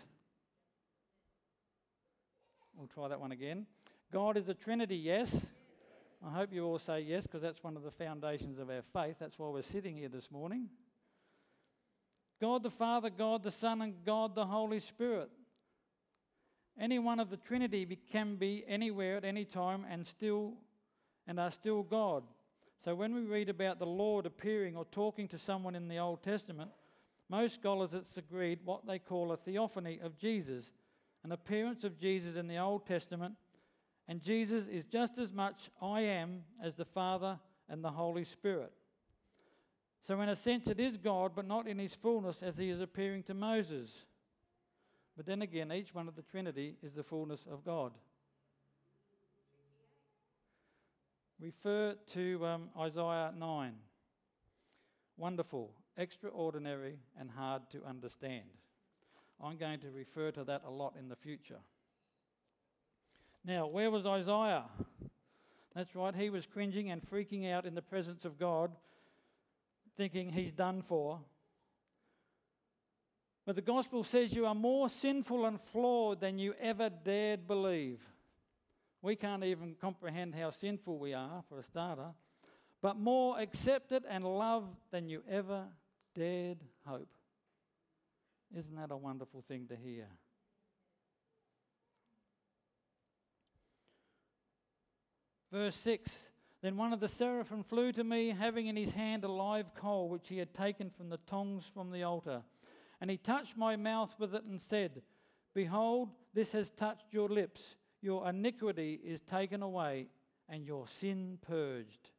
We'll 2.76 2.86
try 2.86 3.08
that 3.08 3.20
one 3.20 3.32
again. 3.32 3.66
God 4.12 4.36
is 4.36 4.48
a 4.48 4.54
Trinity, 4.54 4.94
yes? 4.94 5.44
I 6.24 6.30
hope 6.30 6.52
you 6.52 6.64
all 6.64 6.78
say 6.78 7.00
yes, 7.00 7.24
because 7.24 7.42
that's 7.42 7.64
one 7.64 7.76
of 7.76 7.82
the 7.82 7.90
foundations 7.90 8.60
of 8.60 8.70
our 8.70 8.82
faith. 8.92 9.16
That's 9.18 9.36
why 9.40 9.48
we're 9.48 9.62
sitting 9.62 9.96
here 9.96 10.08
this 10.08 10.30
morning. 10.30 10.68
God 12.40 12.62
the 12.62 12.70
Father, 12.70 13.10
God 13.10 13.42
the 13.42 13.50
Son, 13.50 13.82
and 13.82 14.04
God 14.06 14.36
the 14.36 14.46
Holy 14.46 14.78
Spirit. 14.78 15.30
Any 16.78 17.00
one 17.00 17.18
of 17.18 17.28
the 17.28 17.36
Trinity 17.36 17.98
can 18.12 18.36
be 18.36 18.62
anywhere 18.68 19.16
at 19.16 19.24
any 19.24 19.44
time 19.44 19.84
and 19.90 20.06
still 20.06 20.54
and 21.26 21.40
are 21.40 21.50
still 21.50 21.82
God. 21.82 22.22
So 22.84 22.94
when 22.94 23.16
we 23.16 23.22
read 23.22 23.48
about 23.48 23.80
the 23.80 23.86
Lord 23.86 24.26
appearing 24.26 24.76
or 24.76 24.84
talking 24.84 25.26
to 25.28 25.38
someone 25.38 25.74
in 25.74 25.88
the 25.88 25.98
Old 25.98 26.22
Testament, 26.22 26.70
most 27.30 27.54
scholars 27.54 27.92
have 27.92 28.04
agreed 28.16 28.58
what 28.64 28.86
they 28.86 28.98
call 28.98 29.30
a 29.30 29.36
theophany 29.36 30.00
of 30.02 30.18
Jesus, 30.18 30.72
an 31.22 31.30
appearance 31.30 31.84
of 31.84 31.96
Jesus 31.96 32.34
in 32.36 32.48
the 32.48 32.58
Old 32.58 32.84
Testament, 32.84 33.34
and 34.08 34.20
Jesus 34.20 34.66
is 34.66 34.84
just 34.84 35.16
as 35.16 35.32
much 35.32 35.70
I 35.80 36.00
am 36.00 36.42
as 36.60 36.74
the 36.74 36.84
Father 36.84 37.38
and 37.68 37.84
the 37.84 37.90
Holy 37.90 38.24
Spirit. 38.24 38.72
So, 40.02 40.20
in 40.20 40.28
a 40.28 40.34
sense, 40.34 40.68
it 40.68 40.80
is 40.80 40.96
God, 40.96 41.32
but 41.36 41.46
not 41.46 41.68
in 41.68 41.78
his 41.78 41.94
fullness 41.94 42.42
as 42.42 42.58
he 42.58 42.70
is 42.70 42.80
appearing 42.80 43.22
to 43.24 43.34
Moses. 43.34 44.04
But 45.16 45.26
then 45.26 45.42
again, 45.42 45.70
each 45.70 45.94
one 45.94 46.08
of 46.08 46.16
the 46.16 46.22
Trinity 46.22 46.76
is 46.82 46.94
the 46.94 47.04
fullness 47.04 47.44
of 47.48 47.64
God. 47.64 47.92
Refer 51.38 51.94
to 52.14 52.46
um, 52.46 52.70
Isaiah 52.78 53.32
9. 53.38 53.72
Wonderful, 55.16 55.70
extraordinary, 55.96 56.98
and 57.18 57.30
hard 57.30 57.62
to 57.70 57.84
understand. 57.84 58.44
I'm 59.42 59.56
going 59.56 59.80
to 59.80 59.90
refer 59.90 60.30
to 60.32 60.44
that 60.44 60.62
a 60.66 60.70
lot 60.70 60.94
in 60.98 61.08
the 61.08 61.16
future. 61.16 61.60
Now, 63.44 63.66
where 63.66 63.90
was 63.90 64.04
Isaiah? 64.06 64.64
That's 65.74 65.94
right, 65.94 66.14
he 66.14 66.30
was 66.30 66.46
cringing 66.46 66.90
and 66.90 67.00
freaking 67.02 67.50
out 67.50 67.64
in 67.64 67.74
the 67.74 67.82
presence 67.82 68.24
of 68.24 68.38
God 68.38 68.72
thinking 69.96 70.32
he's 70.32 70.52
done 70.52 70.82
for. 70.82 71.20
But 73.46 73.56
the 73.56 73.62
gospel 73.62 74.04
says 74.04 74.34
you 74.34 74.46
are 74.46 74.54
more 74.54 74.88
sinful 74.88 75.46
and 75.46 75.60
flawed 75.60 76.20
than 76.20 76.38
you 76.38 76.54
ever 76.60 76.90
dared 76.90 77.46
believe. 77.46 78.00
We 79.02 79.16
can't 79.16 79.44
even 79.44 79.74
comprehend 79.80 80.34
how 80.34 80.50
sinful 80.50 80.98
we 80.98 81.14
are, 81.14 81.42
for 81.48 81.58
a 81.58 81.62
starter, 81.62 82.12
but 82.82 82.96
more 82.96 83.38
accepted 83.38 84.04
and 84.08 84.24
loved 84.24 84.76
than 84.90 85.08
you 85.08 85.22
ever 85.28 85.64
dared 86.14 86.58
hope. 86.86 87.08
Isn't 88.56 88.76
that 88.76 88.90
a 88.90 88.96
wonderful 88.96 89.42
thing 89.42 89.66
to 89.68 89.76
hear? 89.76 90.06
Verse 95.52 95.76
6 95.76 96.30
then 96.62 96.76
one 96.76 96.92
of 96.92 97.00
the 97.00 97.08
seraphim 97.08 97.62
flew 97.62 97.90
to 97.92 98.04
me, 98.04 98.28
having 98.28 98.66
in 98.66 98.76
his 98.76 98.92
hand 98.92 99.24
a 99.24 99.28
live 99.28 99.74
coal 99.74 100.08
which 100.08 100.28
he 100.28 100.38
had 100.38 100.52
taken 100.52 100.90
from 100.90 101.08
the 101.08 101.16
tongs 101.26 101.64
from 101.72 101.90
the 101.90 102.02
altar. 102.02 102.42
And 103.00 103.10
he 103.10 103.16
touched 103.16 103.56
my 103.56 103.76
mouth 103.76 104.14
with 104.18 104.34
it 104.34 104.44
and 104.44 104.60
said, 104.60 105.02
Behold, 105.54 106.10
this 106.34 106.52
has 106.52 106.68
touched 106.68 107.06
your 107.12 107.28
lips. 107.28 107.76
Your 108.02 108.28
iniquity 108.28 109.00
is 109.02 109.20
taken 109.20 109.62
away, 109.62 110.08
and 110.48 110.66
your 110.66 110.86
sin 110.86 111.38
purged. 111.40 112.10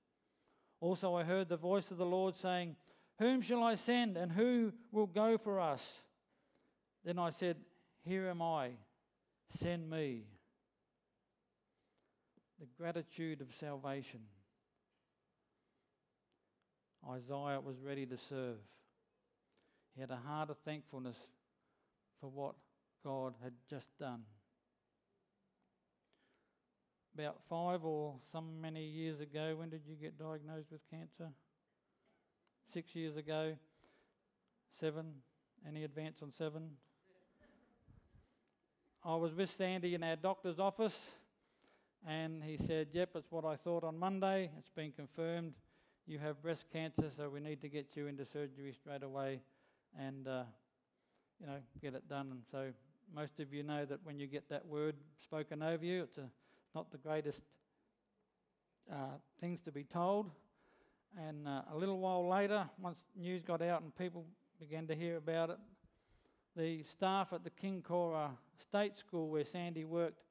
Also, 0.80 1.14
I 1.14 1.24
heard 1.24 1.48
the 1.48 1.58
voice 1.58 1.92
of 1.92 1.98
the 1.98 2.06
Lord 2.06 2.36
saying, 2.36 2.76
Whom 3.22 3.42
shall 3.42 3.62
I 3.62 3.76
send, 3.76 4.18
and 4.18 4.32
who 4.32 4.74
will 4.92 5.06
go 5.06 5.38
for 5.38 5.60
us? 5.60 6.02
Then 7.06 7.20
I 7.20 7.30
said, 7.30 7.56
Here 8.04 8.28
am 8.28 8.42
I, 8.42 8.72
send 9.48 9.88
me 9.88 10.24
the 12.60 12.66
gratitude 12.76 13.42
of 13.42 13.54
salvation. 13.54 14.22
Isaiah 17.08 17.62
was 17.62 17.80
ready 17.80 18.08
to 18.08 18.18
serve. 18.18 18.58
He 19.94 20.02
had 20.02 20.10
a 20.10 20.16
heart 20.16 20.50
of 20.50 20.58
thankfulness 20.66 21.18
for 22.20 22.28
what 22.28 22.56
God 23.04 23.36
had 23.44 23.54
just 23.70 23.96
done. 24.00 24.24
About 27.14 27.38
five 27.48 27.86
or 27.86 28.16
some 28.32 28.60
many 28.60 28.84
years 28.84 29.20
ago, 29.20 29.58
when 29.60 29.70
did 29.70 29.82
you 29.86 29.94
get 29.94 30.18
diagnosed 30.18 30.72
with 30.72 30.82
cancer? 30.90 31.32
Six 32.70 32.96
years 32.96 33.18
ago? 33.18 33.58
Seven? 34.80 35.14
Any 35.68 35.84
advance 35.84 36.22
on 36.22 36.32
seven? 36.32 36.72
I 39.04 39.16
was 39.16 39.34
with 39.34 39.50
Sandy 39.50 39.96
in 39.96 40.04
our 40.04 40.16
doctor's 40.16 40.60
office 40.60 41.00
and 42.08 42.44
he 42.44 42.58
said, 42.58 42.88
Yep, 42.94 43.10
it's 43.16 43.32
what 43.32 43.46
I 43.46 43.56
thought 43.56 43.84
on 43.84 43.98
Monday. 43.98 44.52
It's 44.58 44.70
been 44.70 44.92
confirmed. 44.92 45.54
You 46.08 46.20
have 46.20 46.42
breast 46.42 46.66
cancer, 46.72 47.10
so 47.16 47.30
we 47.30 47.40
need 47.40 47.62
to 47.62 47.70
get 47.70 47.96
you 47.96 48.08
into 48.08 48.26
surgery 48.26 48.74
straight 48.74 49.04
away 49.04 49.42
and, 50.00 50.28
uh, 50.28 50.44
you 51.40 51.48
know, 51.48 51.58
get 51.82 51.94
it 51.94 52.08
done. 52.08 52.32
And 52.32 52.42
so 52.50 52.72
most 53.14 53.40
of 53.40 53.54
you 53.54 53.64
know 53.64 53.86
that 53.86 54.00
when 54.04 54.20
you 54.20 54.28
get 54.28 54.50
that 54.50 54.66
word 54.66 54.96
spoken 55.22 55.62
over 55.62 55.84
you, 55.84 56.04
it's 56.04 56.18
a, 56.18 56.30
not 56.74 56.92
the 56.92 56.98
greatest 56.98 57.44
uh, 58.92 59.18
things 59.40 59.62
to 59.62 59.72
be 59.72 59.84
told. 59.84 60.32
And 61.18 61.48
uh, 61.48 61.64
a 61.74 61.78
little 61.78 62.00
while 62.00 62.28
later, 62.28 62.70
once 62.80 63.00
news 63.18 63.44
got 63.44 63.62
out 63.62 63.82
and 63.82 63.96
people 63.96 64.26
began 64.60 64.88
to 64.88 64.96
hear 64.96 65.18
about 65.18 65.50
it, 65.50 65.58
the 66.56 66.84
staff 66.84 67.34
at 67.34 67.44
the 67.44 67.50
Kin 67.50 67.82
Kora 67.82 68.32
State 68.60 68.96
School 68.96 69.30
where 69.30 69.44
Sandy 69.44 69.84
worked 69.84 70.22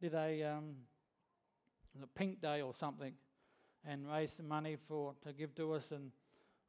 did 0.00 0.14
a 0.14 0.42
um, 0.44 0.76
a 2.02 2.06
pink 2.06 2.40
day 2.40 2.60
or 2.60 2.74
something 2.74 3.12
and 3.84 4.08
raised 4.08 4.36
some 4.36 4.46
money 4.48 4.76
for 4.86 5.14
to 5.24 5.32
give 5.32 5.54
to 5.56 5.72
us. 5.72 5.90
And 5.90 6.10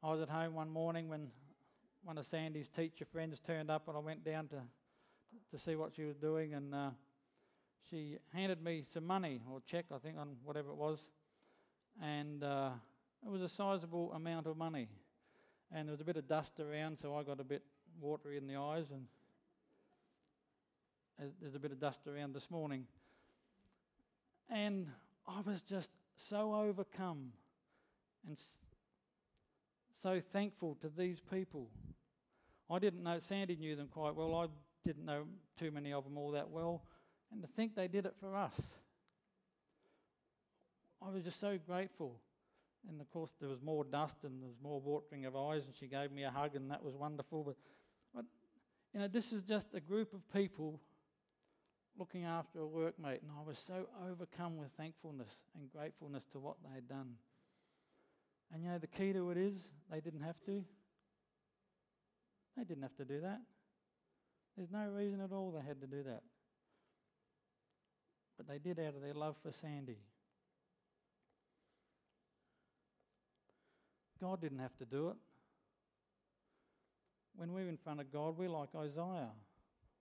I 0.02 0.10
was 0.10 0.20
at 0.20 0.28
home 0.28 0.54
one 0.54 0.70
morning 0.70 1.08
when 1.08 1.28
one 2.02 2.18
of 2.18 2.26
Sandy's 2.26 2.68
teacher 2.68 3.04
friends 3.04 3.40
turned 3.40 3.70
up, 3.70 3.88
and 3.88 3.96
I 3.96 4.00
went 4.00 4.24
down 4.24 4.48
to 4.48 4.62
to 5.50 5.58
see 5.58 5.76
what 5.76 5.94
she 5.94 6.04
was 6.04 6.16
doing, 6.16 6.54
and 6.54 6.74
uh, 6.74 6.90
she 7.88 8.16
handed 8.32 8.62
me 8.62 8.84
some 8.92 9.06
money 9.06 9.42
or 9.50 9.60
check, 9.66 9.86
I 9.94 9.98
think, 9.98 10.16
on 10.18 10.36
whatever 10.44 10.70
it 10.70 10.76
was, 10.76 10.98
and 12.02 12.42
uh, 12.42 12.70
it 13.24 13.30
was 13.30 13.42
a 13.42 13.48
sizable 13.48 14.12
amount 14.12 14.46
of 14.46 14.56
money. 14.56 14.88
And 15.72 15.88
there 15.88 15.92
was 15.92 16.00
a 16.00 16.04
bit 16.04 16.16
of 16.16 16.26
dust 16.26 16.58
around, 16.58 16.98
so 16.98 17.14
I 17.16 17.22
got 17.22 17.38
a 17.40 17.44
bit 17.44 17.62
watery 18.00 18.36
in 18.36 18.46
the 18.46 18.56
eyes, 18.56 18.90
and 18.90 19.06
there's 21.40 21.54
a 21.54 21.58
bit 21.58 21.70
of 21.70 21.78
dust 21.78 22.06
around 22.06 22.34
this 22.34 22.50
morning. 22.50 22.86
And 24.48 24.88
I 25.28 25.40
was 25.42 25.62
just 25.62 25.90
so 26.28 26.54
overcome 26.54 27.32
and 28.26 28.36
so 30.02 30.20
thankful 30.20 30.76
to 30.80 30.88
these 30.88 31.20
people. 31.20 31.68
I 32.70 32.78
didn't 32.78 33.02
know, 33.02 33.18
Sandy 33.20 33.56
knew 33.56 33.76
them 33.76 33.88
quite 33.88 34.14
well. 34.14 34.34
I 34.34 34.46
didn't 34.84 35.04
know 35.04 35.24
too 35.58 35.70
many 35.70 35.92
of 35.92 36.04
them 36.04 36.16
all 36.16 36.32
that 36.32 36.50
well. 36.50 36.82
And 37.30 37.42
to 37.42 37.48
think 37.48 37.76
they 37.76 37.86
did 37.86 38.06
it 38.06 38.14
for 38.18 38.34
us. 38.34 38.60
I 41.02 41.10
was 41.10 41.22
just 41.22 41.40
so 41.40 41.58
grateful. 41.64 42.16
And 42.88 43.00
of 43.00 43.10
course, 43.10 43.30
there 43.40 43.48
was 43.48 43.60
more 43.62 43.84
dust 43.84 44.16
and 44.24 44.40
there 44.40 44.48
was 44.48 44.58
more 44.62 44.80
watering 44.80 45.26
of 45.26 45.36
eyes, 45.36 45.64
and 45.66 45.74
she 45.74 45.86
gave 45.86 46.12
me 46.12 46.24
a 46.24 46.30
hug, 46.30 46.56
and 46.56 46.70
that 46.70 46.82
was 46.82 46.94
wonderful. 46.94 47.44
But, 47.44 47.56
but 48.14 48.24
you 48.94 49.00
know, 49.00 49.08
this 49.08 49.32
is 49.32 49.42
just 49.42 49.68
a 49.74 49.80
group 49.80 50.14
of 50.14 50.20
people 50.32 50.80
looking 51.98 52.24
after 52.24 52.60
a 52.60 52.66
workmate, 52.66 53.20
and 53.22 53.30
I 53.38 53.46
was 53.46 53.58
so 53.58 53.86
overcome 54.08 54.56
with 54.56 54.70
thankfulness 54.76 55.28
and 55.58 55.70
gratefulness 55.70 56.24
to 56.32 56.38
what 56.38 56.56
they 56.64 56.74
had 56.74 56.88
done. 56.88 57.14
And 58.52 58.64
you 58.64 58.70
know, 58.70 58.78
the 58.78 58.86
key 58.86 59.12
to 59.12 59.30
it 59.30 59.36
is 59.36 59.54
they 59.90 60.00
didn't 60.00 60.22
have 60.22 60.40
to. 60.46 60.64
They 62.56 62.64
didn't 62.64 62.82
have 62.82 62.96
to 62.96 63.04
do 63.04 63.20
that. 63.20 63.40
There's 64.56 64.70
no 64.70 64.88
reason 64.88 65.20
at 65.20 65.32
all 65.32 65.52
they 65.52 65.66
had 65.66 65.80
to 65.80 65.86
do 65.86 66.02
that. 66.04 66.22
But 68.36 68.48
they 68.48 68.58
did 68.58 68.78
out 68.80 68.94
of 68.94 69.02
their 69.02 69.14
love 69.14 69.36
for 69.42 69.52
Sandy. 69.60 69.98
God 74.20 74.40
didn't 74.40 74.58
have 74.58 74.76
to 74.78 74.84
do 74.84 75.08
it. 75.08 75.16
When 77.36 77.52
we're 77.52 77.68
in 77.68 77.76
front 77.76 78.00
of 78.00 78.12
God, 78.12 78.36
we're 78.36 78.48
like 78.48 78.68
Isaiah. 78.76 79.30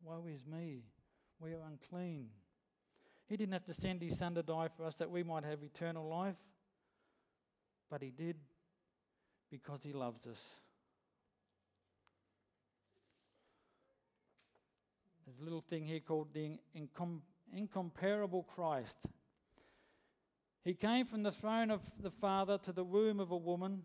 Woe 0.03 0.25
is 0.33 0.45
me. 0.45 0.83
We 1.39 1.51
are 1.53 1.61
unclean. 1.67 2.27
He 3.27 3.37
didn't 3.37 3.53
have 3.53 3.65
to 3.65 3.73
send 3.73 4.01
his 4.01 4.17
son 4.17 4.35
to 4.35 4.43
die 4.43 4.69
for 4.75 4.85
us 4.85 4.95
that 4.95 5.09
we 5.09 5.23
might 5.23 5.43
have 5.43 5.63
eternal 5.63 6.07
life, 6.07 6.35
but 7.89 8.01
he 8.01 8.09
did 8.09 8.35
because 9.51 9.81
he 9.83 9.93
loves 9.93 10.25
us. 10.25 10.41
There's 15.25 15.39
a 15.39 15.43
little 15.43 15.61
thing 15.61 15.85
here 15.85 15.99
called 15.99 16.33
the 16.33 16.57
incom- 16.75 17.21
incomparable 17.53 18.43
Christ. 18.43 19.05
He 20.63 20.73
came 20.73 21.05
from 21.05 21.23
the 21.23 21.31
throne 21.31 21.69
of 21.69 21.81
the 22.01 22.11
Father 22.11 22.57
to 22.65 22.73
the 22.73 22.83
womb 22.83 23.19
of 23.19 23.31
a 23.31 23.37
woman. 23.37 23.83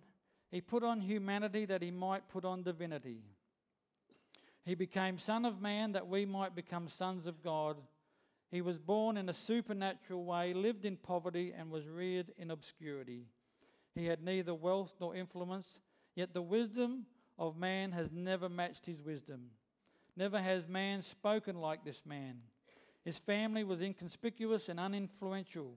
He 0.55 0.61
put 0.61 0.85
on 0.85 1.01
humanity 1.01 1.65
that 1.65 1.83
he 1.83 1.91
might 1.91 2.29
put 2.29 2.45
on 2.45 2.63
divinity. 2.63 3.25
He 4.65 4.77
became 4.77 5.19
Son 5.19 5.45
of 5.45 5.61
Man 5.61 5.91
that 5.93 6.07
we 6.07 6.25
might 6.25 6.55
become 6.55 6.87
sons 6.87 7.27
of 7.27 7.43
God. 7.43 7.79
He 8.53 8.61
was 8.61 8.79
born 8.79 9.17
in 9.17 9.29
a 9.29 9.33
supernatural 9.33 10.25
way, 10.25 10.55
lived 10.55 10.85
in 10.85 10.97
poverty, 10.97 11.53
and 11.59 11.73
was 11.73 11.89
reared 11.89 12.31
in 12.39 12.53
obscurity. 12.53 13.25
He 13.97 14.07
had 14.07 14.23
neither 14.23 14.55
wealth 14.55 14.95
nor 15.01 15.17
influence, 15.17 15.81
yet 16.15 16.33
the 16.33 16.41
wisdom 16.41 17.07
of 17.37 17.57
man 17.57 17.91
has 17.91 18.13
never 18.13 18.49
matched 18.49 18.87
his 18.87 19.03
wisdom. 19.03 19.51
Never 20.17 20.41
has 20.41 20.69
man 20.69 21.03
spoken 21.03 21.61
like 21.61 21.85
this 21.85 22.03
man. 22.07 22.37
His 23.05 23.19
family 23.19 23.65
was 23.65 23.81
inconspicuous 23.81 24.69
and 24.69 24.79
uninfluential. 24.79 25.73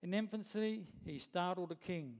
In 0.00 0.14
infancy, 0.14 0.86
he 1.04 1.18
startled 1.18 1.72
a 1.72 1.74
king. 1.74 2.18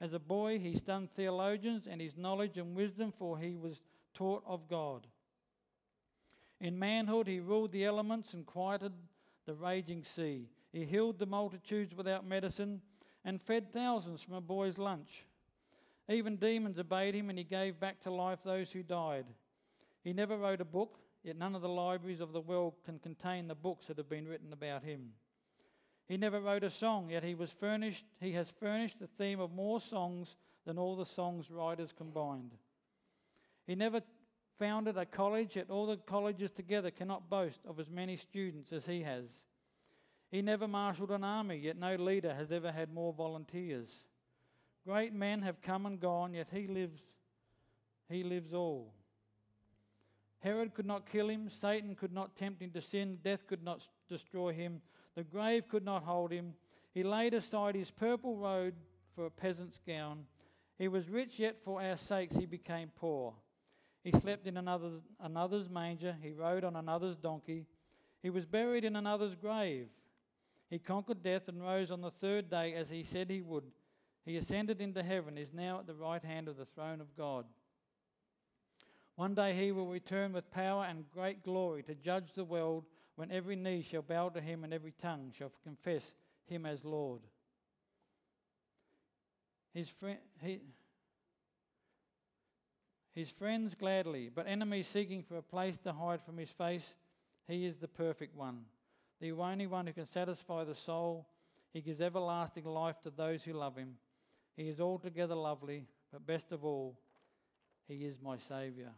As 0.00 0.12
a 0.12 0.18
boy, 0.18 0.58
he 0.58 0.74
stunned 0.74 1.10
theologians 1.10 1.86
and 1.88 2.00
his 2.00 2.16
knowledge 2.16 2.56
and 2.56 2.76
wisdom, 2.76 3.12
for 3.16 3.38
he 3.38 3.56
was 3.56 3.82
taught 4.14 4.42
of 4.46 4.68
God. 4.68 5.06
In 6.60 6.78
manhood, 6.78 7.26
he 7.26 7.40
ruled 7.40 7.72
the 7.72 7.84
elements 7.84 8.34
and 8.34 8.46
quieted 8.46 8.92
the 9.46 9.54
raging 9.54 10.02
sea. 10.04 10.48
He 10.72 10.84
healed 10.84 11.18
the 11.18 11.26
multitudes 11.26 11.94
without 11.94 12.26
medicine 12.26 12.82
and 13.24 13.40
fed 13.40 13.72
thousands 13.72 14.22
from 14.22 14.34
a 14.34 14.40
boy's 14.40 14.78
lunch. 14.78 15.24
Even 16.08 16.36
demons 16.36 16.78
obeyed 16.78 17.14
him, 17.14 17.28
and 17.28 17.38
he 17.38 17.44
gave 17.44 17.80
back 17.80 18.00
to 18.00 18.10
life 18.10 18.42
those 18.42 18.72
who 18.72 18.82
died. 18.82 19.26
He 20.02 20.12
never 20.12 20.38
wrote 20.38 20.60
a 20.60 20.64
book, 20.64 20.98
yet 21.22 21.36
none 21.36 21.54
of 21.54 21.62
the 21.62 21.68
libraries 21.68 22.20
of 22.20 22.32
the 22.32 22.40
world 22.40 22.74
can 22.84 22.98
contain 22.98 23.48
the 23.48 23.54
books 23.54 23.86
that 23.86 23.98
have 23.98 24.08
been 24.08 24.28
written 24.28 24.52
about 24.52 24.84
him. 24.84 25.10
He 26.08 26.16
never 26.16 26.40
wrote 26.40 26.64
a 26.64 26.70
song, 26.70 27.10
yet 27.10 27.22
he 27.22 27.34
was 27.34 27.50
furnished 27.50 28.06
he 28.20 28.32
has 28.32 28.50
furnished 28.50 28.98
the 28.98 29.06
theme 29.06 29.40
of 29.40 29.52
more 29.52 29.80
songs 29.80 30.36
than 30.64 30.78
all 30.78 30.96
the 30.96 31.04
songs 31.04 31.50
writers 31.50 31.92
combined. 31.92 32.52
He 33.66 33.74
never 33.74 34.00
founded 34.58 34.96
a 34.96 35.04
college, 35.04 35.56
yet 35.56 35.70
all 35.70 35.86
the 35.86 35.98
colleges 35.98 36.50
together 36.50 36.90
cannot 36.90 37.28
boast 37.28 37.60
of 37.66 37.78
as 37.78 37.90
many 37.90 38.16
students 38.16 38.72
as 38.72 38.86
he 38.86 39.02
has. 39.02 39.24
He 40.30 40.42
never 40.42 40.66
marshaled 40.66 41.10
an 41.10 41.24
army, 41.24 41.56
yet 41.56 41.78
no 41.78 41.96
leader 41.96 42.34
has 42.34 42.50
ever 42.50 42.72
had 42.72 42.92
more 42.92 43.12
volunteers. 43.12 44.04
Great 44.86 45.12
men 45.12 45.42
have 45.42 45.60
come 45.60 45.86
and 45.86 46.00
gone, 46.00 46.34
yet 46.34 46.48
he 46.52 46.66
lives, 46.66 47.02
he 48.08 48.22
lives 48.22 48.54
all. 48.54 48.92
Herod 50.40 50.72
could 50.72 50.86
not 50.86 51.10
kill 51.10 51.28
him, 51.28 51.50
Satan 51.50 51.94
could 51.94 52.12
not 52.12 52.36
tempt 52.36 52.62
him 52.62 52.70
to 52.70 52.80
sin, 52.80 53.18
death 53.22 53.46
could 53.46 53.62
not 53.62 53.86
destroy 54.08 54.52
him, 54.52 54.80
the 55.18 55.24
grave 55.24 55.66
could 55.66 55.84
not 55.84 56.04
hold 56.04 56.30
him. 56.30 56.54
He 56.94 57.02
laid 57.02 57.34
aside 57.34 57.74
his 57.74 57.90
purple 57.90 58.36
robe 58.36 58.74
for 59.16 59.26
a 59.26 59.30
peasant's 59.32 59.80
gown. 59.84 60.26
He 60.78 60.86
was 60.86 61.08
rich, 61.08 61.40
yet 61.40 61.56
for 61.64 61.82
our 61.82 61.96
sakes 61.96 62.36
he 62.36 62.46
became 62.46 62.92
poor. 62.94 63.34
He 64.04 64.12
slept 64.12 64.46
in 64.46 64.56
another, 64.56 65.00
another's 65.18 65.68
manger. 65.68 66.14
He 66.22 66.30
rode 66.30 66.62
on 66.62 66.76
another's 66.76 67.16
donkey. 67.16 67.66
He 68.22 68.30
was 68.30 68.46
buried 68.46 68.84
in 68.84 68.94
another's 68.94 69.34
grave. 69.34 69.88
He 70.70 70.78
conquered 70.78 71.24
death 71.24 71.48
and 71.48 71.60
rose 71.60 71.90
on 71.90 72.00
the 72.00 72.12
third 72.12 72.48
day 72.48 72.74
as 72.74 72.88
he 72.88 73.02
said 73.02 73.28
he 73.28 73.42
would. 73.42 73.64
He 74.24 74.36
ascended 74.36 74.80
into 74.80 75.02
heaven, 75.02 75.36
is 75.36 75.52
now 75.52 75.80
at 75.80 75.88
the 75.88 75.96
right 75.96 76.22
hand 76.22 76.46
of 76.46 76.56
the 76.56 76.64
throne 76.64 77.00
of 77.00 77.16
God. 77.16 77.44
One 79.16 79.34
day 79.34 79.52
he 79.52 79.72
will 79.72 79.88
return 79.88 80.32
with 80.32 80.52
power 80.52 80.86
and 80.88 81.10
great 81.12 81.42
glory 81.42 81.82
to 81.82 81.96
judge 81.96 82.34
the 82.34 82.44
world 82.44 82.84
when 83.18 83.32
every 83.32 83.56
knee 83.56 83.82
shall 83.82 84.00
bow 84.00 84.28
to 84.28 84.40
him 84.40 84.62
and 84.62 84.72
every 84.72 84.94
tongue 85.02 85.32
shall 85.36 85.50
confess 85.64 86.14
him 86.46 86.64
as 86.64 86.84
Lord. 86.84 87.20
His 89.74 89.92
he, 90.40 90.60
his 93.12 93.28
friends 93.28 93.74
gladly, 93.74 94.30
but 94.32 94.46
enemies 94.46 94.86
seeking 94.86 95.24
for 95.24 95.36
a 95.36 95.42
place 95.42 95.78
to 95.78 95.92
hide 95.92 96.22
from 96.22 96.38
his 96.38 96.50
face. 96.50 96.94
He 97.48 97.66
is 97.66 97.78
the 97.78 97.88
perfect 97.88 98.36
one, 98.36 98.60
the 99.20 99.32
only 99.32 99.66
one 99.66 99.88
who 99.88 99.92
can 99.92 100.06
satisfy 100.06 100.62
the 100.62 100.76
soul. 100.76 101.26
He 101.72 101.80
gives 101.80 102.00
everlasting 102.00 102.66
life 102.66 103.02
to 103.02 103.10
those 103.10 103.42
who 103.42 103.52
love 103.52 103.76
him. 103.76 103.96
He 104.56 104.68
is 104.68 104.80
altogether 104.80 105.34
lovely, 105.34 105.88
but 106.12 106.24
best 106.24 106.52
of 106.52 106.64
all, 106.64 106.96
he 107.88 108.04
is 108.04 108.14
my 108.22 108.36
Saviour. 108.36 108.92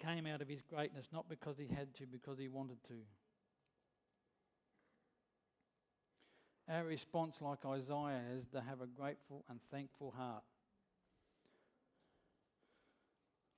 Came 0.00 0.26
out 0.26 0.40
of 0.40 0.48
his 0.48 0.62
greatness 0.62 1.06
not 1.12 1.28
because 1.28 1.56
he 1.58 1.68
had 1.74 1.94
to, 1.96 2.06
because 2.06 2.38
he 2.38 2.48
wanted 2.48 2.82
to. 2.88 2.94
Our 6.68 6.84
response, 6.84 7.38
like 7.40 7.64
Isaiah, 7.66 8.22
is 8.38 8.46
to 8.48 8.60
have 8.60 8.80
a 8.80 8.86
grateful 8.86 9.44
and 9.48 9.58
thankful 9.72 10.14
heart. 10.16 10.44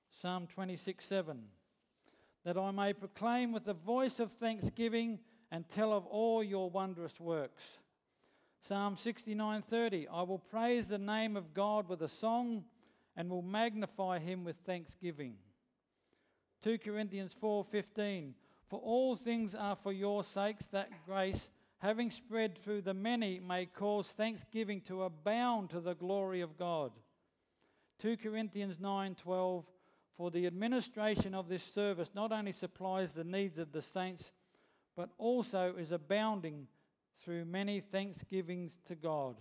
Psalm 0.09 0.47
26 0.47 1.05
7 1.05 1.43
That 2.43 2.57
I 2.57 2.71
may 2.71 2.93
proclaim 2.93 3.51
with 3.51 3.65
the 3.65 3.73
voice 3.73 4.19
of 4.19 4.31
thanksgiving 4.31 5.19
and 5.51 5.69
tell 5.69 5.93
of 5.93 6.07
all 6.07 6.43
your 6.43 6.69
wondrous 6.69 7.19
works. 7.19 7.77
Psalm 8.59 8.95
69:30 8.95 10.07
I 10.11 10.23
will 10.23 10.39
praise 10.39 10.87
the 10.87 10.97
name 10.97 11.37
of 11.37 11.53
God 11.53 11.87
with 11.87 12.01
a 12.01 12.07
song 12.07 12.63
and 13.15 13.29
will 13.29 13.41
magnify 13.41 14.19
him 14.19 14.43
with 14.43 14.55
thanksgiving. 14.65 15.35
2 16.63 16.77
Corinthians 16.77 17.35
4:15 17.35 18.33
For 18.67 18.79
all 18.79 19.15
things 19.15 19.53
are 19.53 19.75
for 19.75 19.91
your 19.91 20.23
sakes 20.23 20.67
that 20.67 20.89
grace 21.05 21.49
having 21.83 22.09
spread 22.09 22.57
through 22.57 22.81
the 22.81 22.93
many, 22.93 23.41
may 23.41 23.65
cause 23.65 24.13
thanksgiving 24.13 24.79
to 24.79 25.03
abound 25.03 25.69
to 25.69 25.81
the 25.81 25.93
glory 25.93 26.39
of 26.39 26.57
God. 26.57 26.93
2 27.99 28.15
Corinthians 28.15 28.77
9:12 28.77 29.65
For 30.15 30.31
the 30.31 30.47
administration 30.47 31.35
of 31.35 31.49
this 31.49 31.63
service 31.63 32.15
not 32.15 32.31
only 32.31 32.53
supplies 32.53 33.11
the 33.11 33.25
needs 33.25 33.59
of 33.59 33.73
the 33.73 33.81
saints, 33.81 34.31
but 34.95 35.09
also 35.17 35.75
is 35.75 35.91
abounding 35.91 36.69
through 37.19 37.43
many 37.43 37.81
thanksgivings 37.81 38.79
to 38.85 38.95
God. 38.95 39.35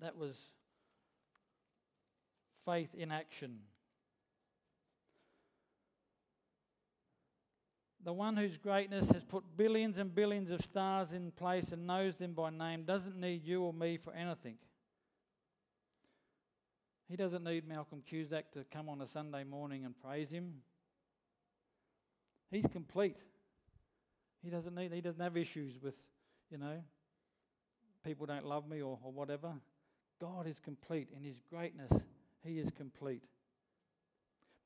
That 0.00 0.16
was 0.16 0.50
faith 2.64 2.92
in 2.94 3.12
action. 3.12 3.67
The 8.08 8.12
one 8.14 8.38
whose 8.38 8.56
greatness 8.56 9.10
has 9.10 9.22
put 9.22 9.44
billions 9.54 9.98
and 9.98 10.14
billions 10.14 10.50
of 10.50 10.62
stars 10.62 11.12
in 11.12 11.30
place 11.30 11.72
and 11.72 11.86
knows 11.86 12.16
them 12.16 12.32
by 12.32 12.48
name, 12.48 12.84
doesn't 12.84 13.20
need 13.20 13.44
you 13.44 13.62
or 13.62 13.74
me 13.74 13.98
for 13.98 14.14
anything. 14.14 14.56
He 17.06 17.16
doesn't 17.16 17.44
need 17.44 17.68
Malcolm 17.68 18.02
Cusack 18.08 18.50
to 18.52 18.64
come 18.72 18.88
on 18.88 19.02
a 19.02 19.06
Sunday 19.06 19.44
morning 19.44 19.84
and 19.84 19.94
praise 20.00 20.30
him. 20.30 20.54
He's 22.50 22.66
complete. 22.66 23.18
He 24.42 24.48
doesn't 24.48 24.74
need 24.74 24.90
he 24.94 25.02
doesn't 25.02 25.20
have 25.20 25.36
issues 25.36 25.74
with, 25.78 26.02
you 26.50 26.56
know, 26.56 26.82
people 28.06 28.24
don't 28.24 28.46
love 28.46 28.66
me 28.66 28.80
or, 28.80 28.98
or 29.04 29.12
whatever. 29.12 29.52
God 30.18 30.46
is 30.46 30.58
complete 30.58 31.08
in 31.14 31.22
his 31.22 31.42
greatness. 31.50 31.92
He 32.42 32.58
is 32.58 32.70
complete. 32.70 33.24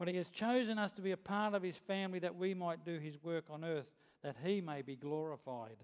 But 0.03 0.09
he 0.09 0.17
has 0.17 0.29
chosen 0.29 0.81
us 0.81 0.91
to 0.95 1.01
be 1.01 1.13
a 1.13 1.17
part 1.17 1.55
of 1.55 1.63
his 1.63 1.77
family 1.77 2.19
that 2.19 2.35
we 2.35 2.55
might 2.55 2.85
do 2.85 2.99
his 2.99 3.23
work 3.23 3.45
on 3.49 3.65
earth, 3.65 3.89
that 4.25 4.35
he 4.45 4.61
may 4.61 4.83
be 4.83 4.97
glorified. 4.97 5.77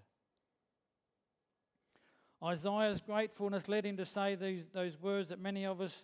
Isaiah's 2.43 2.99
gratefulness 2.99 3.69
led 3.69 3.85
him 3.85 3.95
to 3.95 4.03
say 4.03 4.35
these, 4.35 4.65
those 4.73 4.99
words 5.01 5.29
that 5.29 5.39
many 5.39 5.65
of 5.65 5.79
us 5.79 6.03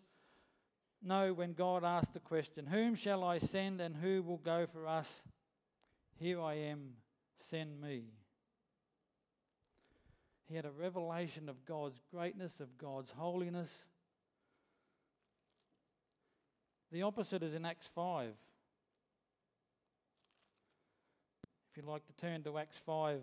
know 1.04 1.34
when 1.34 1.52
God 1.52 1.84
asked 1.84 2.14
the 2.14 2.22
question 2.22 2.68
Whom 2.68 2.96
shall 2.96 3.22
I 3.22 3.38
send 3.38 3.82
and 3.82 3.98
who 3.98 4.24
will 4.24 4.38
go 4.38 4.66
for 4.66 4.88
us? 4.88 5.24
Here 6.18 6.40
I 6.40 6.54
am, 6.54 6.92
send 7.36 7.82
me. 7.82 8.06
He 10.48 10.56
had 10.56 10.64
a 10.64 10.72
revelation 10.72 11.50
of 11.50 11.66
God's 11.66 12.00
greatness, 12.10 12.62
of 12.62 12.78
God's 12.78 13.12
holiness. 13.12 13.72
The 16.96 17.04
opposite 17.04 17.44
is 17.44 17.54
in 17.54 17.66
Acts 17.66 17.90
5. 17.94 18.30
If 21.44 21.76
you'd 21.76 21.86
like 21.86 22.06
to 22.08 22.14
turn 22.14 22.42
to 22.44 22.58
Acts 22.58 22.78
5, 22.78 23.20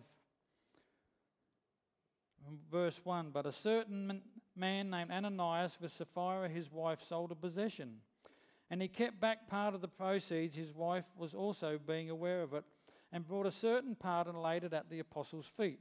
um, 2.47 2.59
verse 2.71 3.01
1 3.03 3.31
But 3.33 3.47
a 3.47 3.51
certain 3.53 4.21
man 4.55 4.91
named 4.91 5.11
Ananias 5.11 5.79
with 5.81 5.91
Sapphira, 5.91 6.51
his 6.51 6.71
wife, 6.71 6.99
sold 7.09 7.33
a 7.33 7.35
possession. 7.35 8.01
And 8.69 8.83
he 8.83 8.89
kept 8.89 9.19
back 9.19 9.49
part 9.49 9.75
of 9.75 9.81
the 9.81 9.89
proceeds. 9.89 10.55
His 10.55 10.75
wife 10.75 11.07
was 11.17 11.33
also 11.33 11.79
being 11.79 12.11
aware 12.11 12.43
of 12.43 12.53
it, 12.53 12.65
and 13.11 13.27
brought 13.27 13.47
a 13.47 13.51
certain 13.51 13.95
part 13.95 14.27
and 14.27 14.43
laid 14.43 14.65
it 14.65 14.75
at 14.75 14.91
the 14.91 14.99
apostles' 14.99 15.47
feet. 15.47 15.81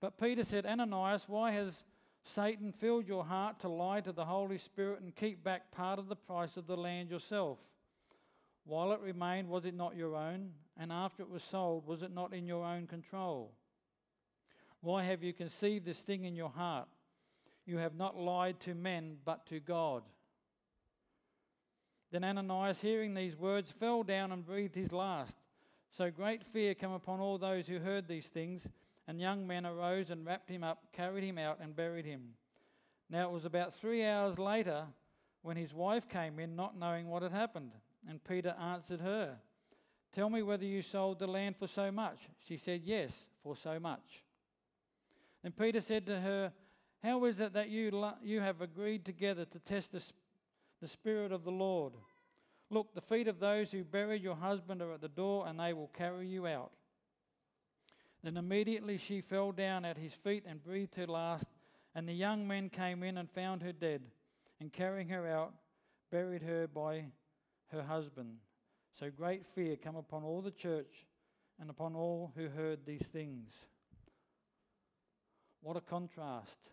But 0.00 0.20
Peter 0.20 0.44
said, 0.44 0.66
Ananias, 0.66 1.24
why 1.26 1.50
has 1.50 1.82
Satan 2.22 2.72
filled 2.72 3.08
your 3.08 3.24
heart 3.24 3.60
to 3.60 3.68
lie 3.68 4.00
to 4.00 4.12
the 4.12 4.24
Holy 4.24 4.58
Spirit 4.58 5.00
and 5.00 5.14
keep 5.14 5.42
back 5.42 5.70
part 5.72 5.98
of 5.98 6.08
the 6.08 6.16
price 6.16 6.56
of 6.56 6.66
the 6.66 6.76
land 6.76 7.10
yourself? 7.10 7.58
While 8.64 8.92
it 8.92 9.00
remained, 9.00 9.48
was 9.48 9.64
it 9.64 9.74
not 9.74 9.96
your 9.96 10.16
own? 10.16 10.50
And 10.78 10.92
after 10.92 11.22
it 11.22 11.30
was 11.30 11.42
sold, 11.42 11.86
was 11.86 12.02
it 12.02 12.12
not 12.12 12.32
in 12.32 12.46
your 12.46 12.64
own 12.64 12.86
control? 12.86 13.52
Why 14.80 15.02
have 15.04 15.22
you 15.22 15.32
conceived 15.32 15.84
this 15.84 16.00
thing 16.00 16.24
in 16.24 16.36
your 16.36 16.50
heart? 16.50 16.88
You 17.66 17.78
have 17.78 17.94
not 17.94 18.18
lied 18.18 18.60
to 18.60 18.74
men, 18.74 19.16
but 19.24 19.46
to 19.46 19.60
God. 19.60 20.02
Then 22.10 22.24
Ananias, 22.24 22.80
hearing 22.80 23.14
these 23.14 23.36
words, 23.36 23.70
fell 23.70 24.02
down 24.02 24.32
and 24.32 24.44
breathed 24.44 24.74
his 24.74 24.92
last. 24.92 25.36
So 25.92 26.10
great 26.10 26.42
fear 26.42 26.74
came 26.74 26.92
upon 26.92 27.20
all 27.20 27.38
those 27.38 27.66
who 27.66 27.78
heard 27.78 28.08
these 28.08 28.26
things, 28.26 28.68
and 29.06 29.20
young 29.20 29.46
men 29.46 29.66
arose 29.66 30.10
and 30.10 30.24
wrapped 30.26 30.48
him 30.48 30.62
up, 30.62 30.84
carried 30.92 31.24
him 31.24 31.38
out, 31.38 31.58
and 31.60 31.74
buried 31.74 32.04
him. 32.04 32.34
Now 33.08 33.28
it 33.28 33.32
was 33.32 33.44
about 33.44 33.74
three 33.74 34.04
hours 34.04 34.38
later 34.38 34.84
when 35.42 35.56
his 35.56 35.74
wife 35.74 36.08
came 36.08 36.38
in, 36.38 36.54
not 36.54 36.78
knowing 36.78 37.08
what 37.08 37.22
had 37.22 37.32
happened. 37.32 37.72
And 38.08 38.22
Peter 38.22 38.54
answered 38.60 39.00
her, 39.00 39.38
Tell 40.12 40.28
me 40.28 40.42
whether 40.42 40.64
you 40.64 40.82
sold 40.82 41.18
the 41.18 41.26
land 41.26 41.56
for 41.56 41.66
so 41.66 41.90
much. 41.92 42.28
She 42.46 42.56
said, 42.56 42.82
Yes, 42.84 43.26
for 43.42 43.56
so 43.56 43.78
much. 43.78 44.24
Then 45.42 45.52
Peter 45.52 45.80
said 45.80 46.06
to 46.06 46.20
her, 46.20 46.52
How 47.02 47.24
is 47.24 47.40
it 47.40 47.52
that 47.54 47.68
you, 47.68 48.12
you 48.22 48.40
have 48.40 48.60
agreed 48.60 49.04
together 49.04 49.44
to 49.44 49.58
test 49.60 49.92
the, 49.92 50.02
the 50.80 50.88
Spirit 50.88 51.32
of 51.32 51.44
the 51.44 51.52
Lord? 51.52 51.94
Look, 52.70 52.94
the 52.94 53.00
feet 53.00 53.26
of 53.28 53.40
those 53.40 53.72
who 53.72 53.82
buried 53.82 54.22
your 54.22 54.36
husband 54.36 54.82
are 54.82 54.92
at 54.92 55.00
the 55.00 55.08
door, 55.08 55.46
and 55.46 55.58
they 55.58 55.72
will 55.72 55.88
carry 55.88 56.28
you 56.28 56.46
out. 56.46 56.72
Then 58.22 58.36
immediately 58.36 58.98
she 58.98 59.20
fell 59.20 59.52
down 59.52 59.84
at 59.84 59.96
his 59.96 60.12
feet 60.12 60.44
and 60.46 60.62
breathed 60.62 60.94
her 60.96 61.06
last. 61.06 61.46
And 61.94 62.08
the 62.08 62.12
young 62.12 62.46
men 62.46 62.68
came 62.68 63.02
in 63.02 63.18
and 63.18 63.28
found 63.28 63.62
her 63.62 63.72
dead, 63.72 64.02
and 64.60 64.72
carrying 64.72 65.08
her 65.08 65.26
out, 65.26 65.52
buried 66.12 66.42
her 66.42 66.68
by 66.68 67.06
her 67.72 67.82
husband. 67.82 68.36
So 68.98 69.10
great 69.10 69.44
fear 69.46 69.76
came 69.76 69.96
upon 69.96 70.22
all 70.22 70.40
the 70.40 70.50
church 70.50 71.06
and 71.60 71.68
upon 71.68 71.96
all 71.96 72.32
who 72.36 72.48
heard 72.48 72.86
these 72.86 73.06
things. 73.06 73.52
What 75.62 75.76
a 75.76 75.80
contrast. 75.80 76.70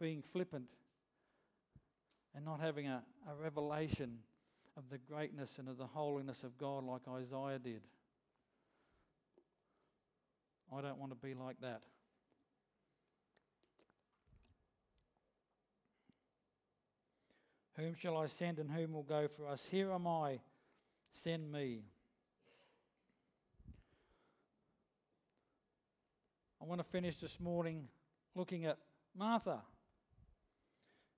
Being 0.00 0.22
flippant 0.22 0.70
and 2.34 2.44
not 2.44 2.60
having 2.60 2.86
a, 2.86 3.02
a 3.30 3.34
revelation 3.34 4.18
of 4.76 4.88
the 4.90 4.98
greatness 4.98 5.50
and 5.58 5.68
of 5.68 5.76
the 5.76 5.86
holiness 5.86 6.42
of 6.42 6.56
God 6.58 6.84
like 6.84 7.02
Isaiah 7.08 7.58
did. 7.58 7.82
I 10.76 10.80
don't 10.80 10.98
want 10.98 11.10
to 11.12 11.26
be 11.26 11.34
like 11.34 11.60
that. 11.60 11.82
Whom 17.76 17.94
shall 17.94 18.18
I 18.18 18.26
send 18.26 18.58
and 18.58 18.70
whom 18.70 18.92
will 18.92 19.02
go 19.02 19.26
for 19.26 19.48
us? 19.48 19.66
Here 19.70 19.90
am 19.90 20.06
I, 20.06 20.40
send 21.12 21.50
me. 21.50 21.80
I 26.60 26.66
want 26.66 26.80
to 26.80 26.86
finish 26.86 27.16
this 27.16 27.40
morning 27.40 27.88
looking 28.34 28.66
at 28.66 28.76
Martha. 29.16 29.62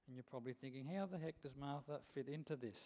And 0.07 0.15
you're 0.15 0.25
probably 0.31 0.53
thinking, 0.53 0.87
how 0.87 1.07
the 1.07 1.19
heck 1.19 1.43
does 1.43 1.57
Martha 1.59 1.99
fit 2.15 2.29
into 2.29 2.55
this? 2.55 2.77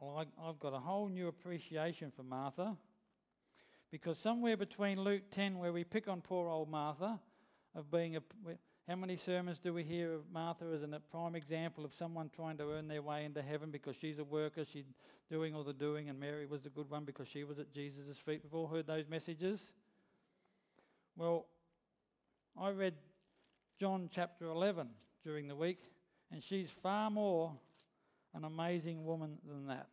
Well, 0.00 0.24
I, 0.40 0.46
have 0.46 0.60
got 0.60 0.74
a 0.74 0.78
whole 0.78 1.08
new 1.08 1.26
appreciation 1.26 2.12
for 2.14 2.22
Martha 2.22 2.76
because 3.90 4.18
somewhere 4.18 4.56
between 4.56 5.00
Luke 5.00 5.30
10, 5.30 5.58
where 5.58 5.72
we 5.72 5.84
pick 5.84 6.08
on 6.08 6.20
poor 6.20 6.48
old 6.48 6.70
Martha, 6.70 7.20
of 7.74 7.90
being 7.90 8.16
a. 8.16 8.20
How 8.88 8.96
many 8.96 9.16
sermons 9.16 9.58
do 9.58 9.74
we 9.74 9.84
hear 9.84 10.14
of 10.14 10.22
Martha 10.32 10.64
as 10.74 10.82
a 10.82 11.00
prime 11.10 11.34
example 11.34 11.84
of 11.84 11.92
someone 11.92 12.30
trying 12.34 12.56
to 12.56 12.72
earn 12.72 12.88
their 12.88 13.02
way 13.02 13.26
into 13.26 13.42
heaven 13.42 13.70
because 13.70 13.96
she's 13.96 14.18
a 14.18 14.24
worker, 14.24 14.64
she's 14.64 14.86
doing 15.30 15.54
all 15.54 15.62
the 15.62 15.74
doing, 15.74 16.08
and 16.08 16.18
Mary 16.18 16.46
was 16.46 16.62
the 16.62 16.70
good 16.70 16.88
one 16.88 17.04
because 17.04 17.28
she 17.28 17.44
was 17.44 17.58
at 17.58 17.70
Jesus' 17.70 18.16
feet? 18.16 18.40
We've 18.42 18.54
all 18.54 18.66
heard 18.66 18.86
those 18.86 19.06
messages. 19.06 19.72
Well, 21.16 21.48
I 22.58 22.70
read 22.70 22.94
John 23.78 24.08
chapter 24.10 24.46
11 24.46 24.88
during 25.22 25.48
the 25.48 25.56
week, 25.56 25.80
and 26.32 26.42
she's 26.42 26.70
far 26.70 27.10
more 27.10 27.52
an 28.34 28.44
amazing 28.44 29.04
woman 29.04 29.36
than 29.46 29.66
that. 29.66 29.88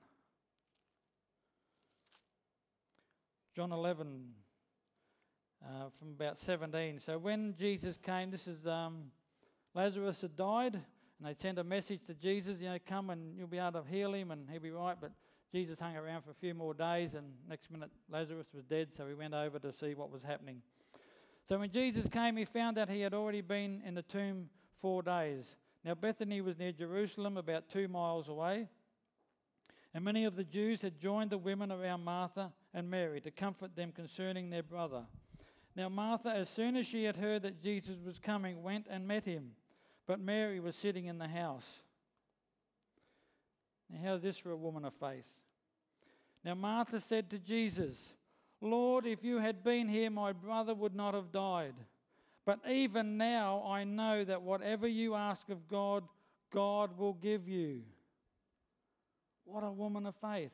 John 3.56 3.72
11, 3.72 4.34
uh, 5.64 5.68
from 5.98 6.10
about 6.10 6.38
17. 6.38 7.00
So 7.00 7.18
when 7.18 7.56
Jesus 7.58 7.98
came, 7.98 8.30
this 8.30 8.50
is 8.50 8.68
um, 8.68 9.06
Lazarus 9.74 10.20
had 10.20 10.36
died, 10.36 10.74
and 10.74 10.84
they 11.24 11.36
sent 11.38 11.58
a 11.58 11.64
message 11.64 12.02
to 12.08 12.14
Jesus, 12.16 12.58
you 12.60 12.68
know, 12.68 12.78
come 12.86 13.12
and 13.12 13.38
you'll 13.38 13.48
be 13.48 13.58
able 13.58 13.82
to 13.82 13.90
heal 13.90 14.14
him 14.14 14.32
and 14.32 14.50
he'll 14.50 14.60
be 14.60 14.72
right. 14.72 14.98
But 15.00 15.12
Jesus 15.54 15.80
hung 15.80 15.96
around 15.96 16.24
for 16.24 16.32
a 16.32 16.34
few 16.34 16.54
more 16.54 16.74
days, 16.74 17.14
and 17.14 17.28
next 17.48 17.72
minute 17.72 17.92
Lazarus 18.12 18.48
was 18.54 18.66
dead, 18.66 18.94
so 18.94 19.08
he 19.08 19.14
went 19.14 19.34
over 19.34 19.58
to 19.58 19.72
see 19.72 19.94
what 19.94 20.12
was 20.12 20.22
happening. 20.22 20.62
So 21.46 21.58
when 21.58 21.72
Jesus 21.72 22.10
came, 22.10 22.36
he 22.36 22.44
found 22.44 22.76
that 22.76 22.90
he 22.90 23.00
had 23.00 23.14
already 23.14 23.40
been 23.40 23.82
in 23.86 23.94
the 23.94 24.02
tomb 24.02 24.50
four 24.82 25.02
days. 25.02 25.56
Now, 25.86 25.96
Bethany 25.96 26.42
was 26.42 26.58
near 26.58 26.74
Jerusalem, 26.74 27.38
about 27.38 27.70
two 27.70 27.88
miles 27.88 28.28
away. 28.28 28.68
And 29.96 30.04
many 30.04 30.26
of 30.26 30.36
the 30.36 30.44
Jews 30.44 30.82
had 30.82 31.00
joined 31.00 31.30
the 31.30 31.38
women 31.38 31.72
around 31.72 32.04
Martha 32.04 32.52
and 32.74 32.92
Mary 32.92 33.22
to 33.22 33.32
comfort 33.32 33.78
them 33.78 33.94
concerning 33.94 34.50
their 34.50 34.62
brother. 34.62 35.06
Now, 35.74 35.88
Martha, 35.88 36.32
as 36.32 36.50
soon 36.50 36.76
as 36.76 36.86
she 36.86 37.06
had 37.06 37.16
heard 37.16 37.44
that 37.44 37.62
Jesus 37.62 37.96
was 38.06 38.20
coming, 38.20 38.62
went 38.62 38.88
and 38.90 39.08
met 39.08 39.24
him. 39.24 39.52
But 40.06 40.20
Mary 40.20 40.60
was 40.60 40.76
sitting 40.76 41.06
in 41.06 41.18
the 41.18 41.30
house. 41.30 41.80
Now, 43.90 44.00
how's 44.04 44.22
this 44.22 44.38
for 44.38 44.52
a 44.52 44.58
woman 44.58 44.84
of 44.84 44.94
faith? 44.94 45.30
Now, 46.44 46.56
Martha 46.56 47.00
said 47.00 47.30
to 47.30 47.40
Jesus, 47.40 48.12
Lord, 48.60 49.06
if 49.06 49.24
you 49.24 49.40
had 49.40 49.64
been 49.64 49.88
here, 49.88 50.10
my 50.10 50.34
brother 50.34 50.76
would 50.76 50.94
not 50.94 51.14
have 51.14 51.32
died. 51.32 51.76
But 52.46 52.60
even 52.70 53.16
now 53.16 53.64
I 53.66 53.86
know 53.86 54.26
that 54.26 54.42
whatever 54.42 54.90
you 54.90 55.16
ask 55.16 55.50
of 55.50 55.70
God, 55.70 56.04
God 56.52 56.98
will 56.98 57.14
give 57.14 57.48
you. 57.48 57.84
What 59.46 59.64
a 59.64 59.72
woman 59.72 60.06
of 60.06 60.16
faith. 60.16 60.54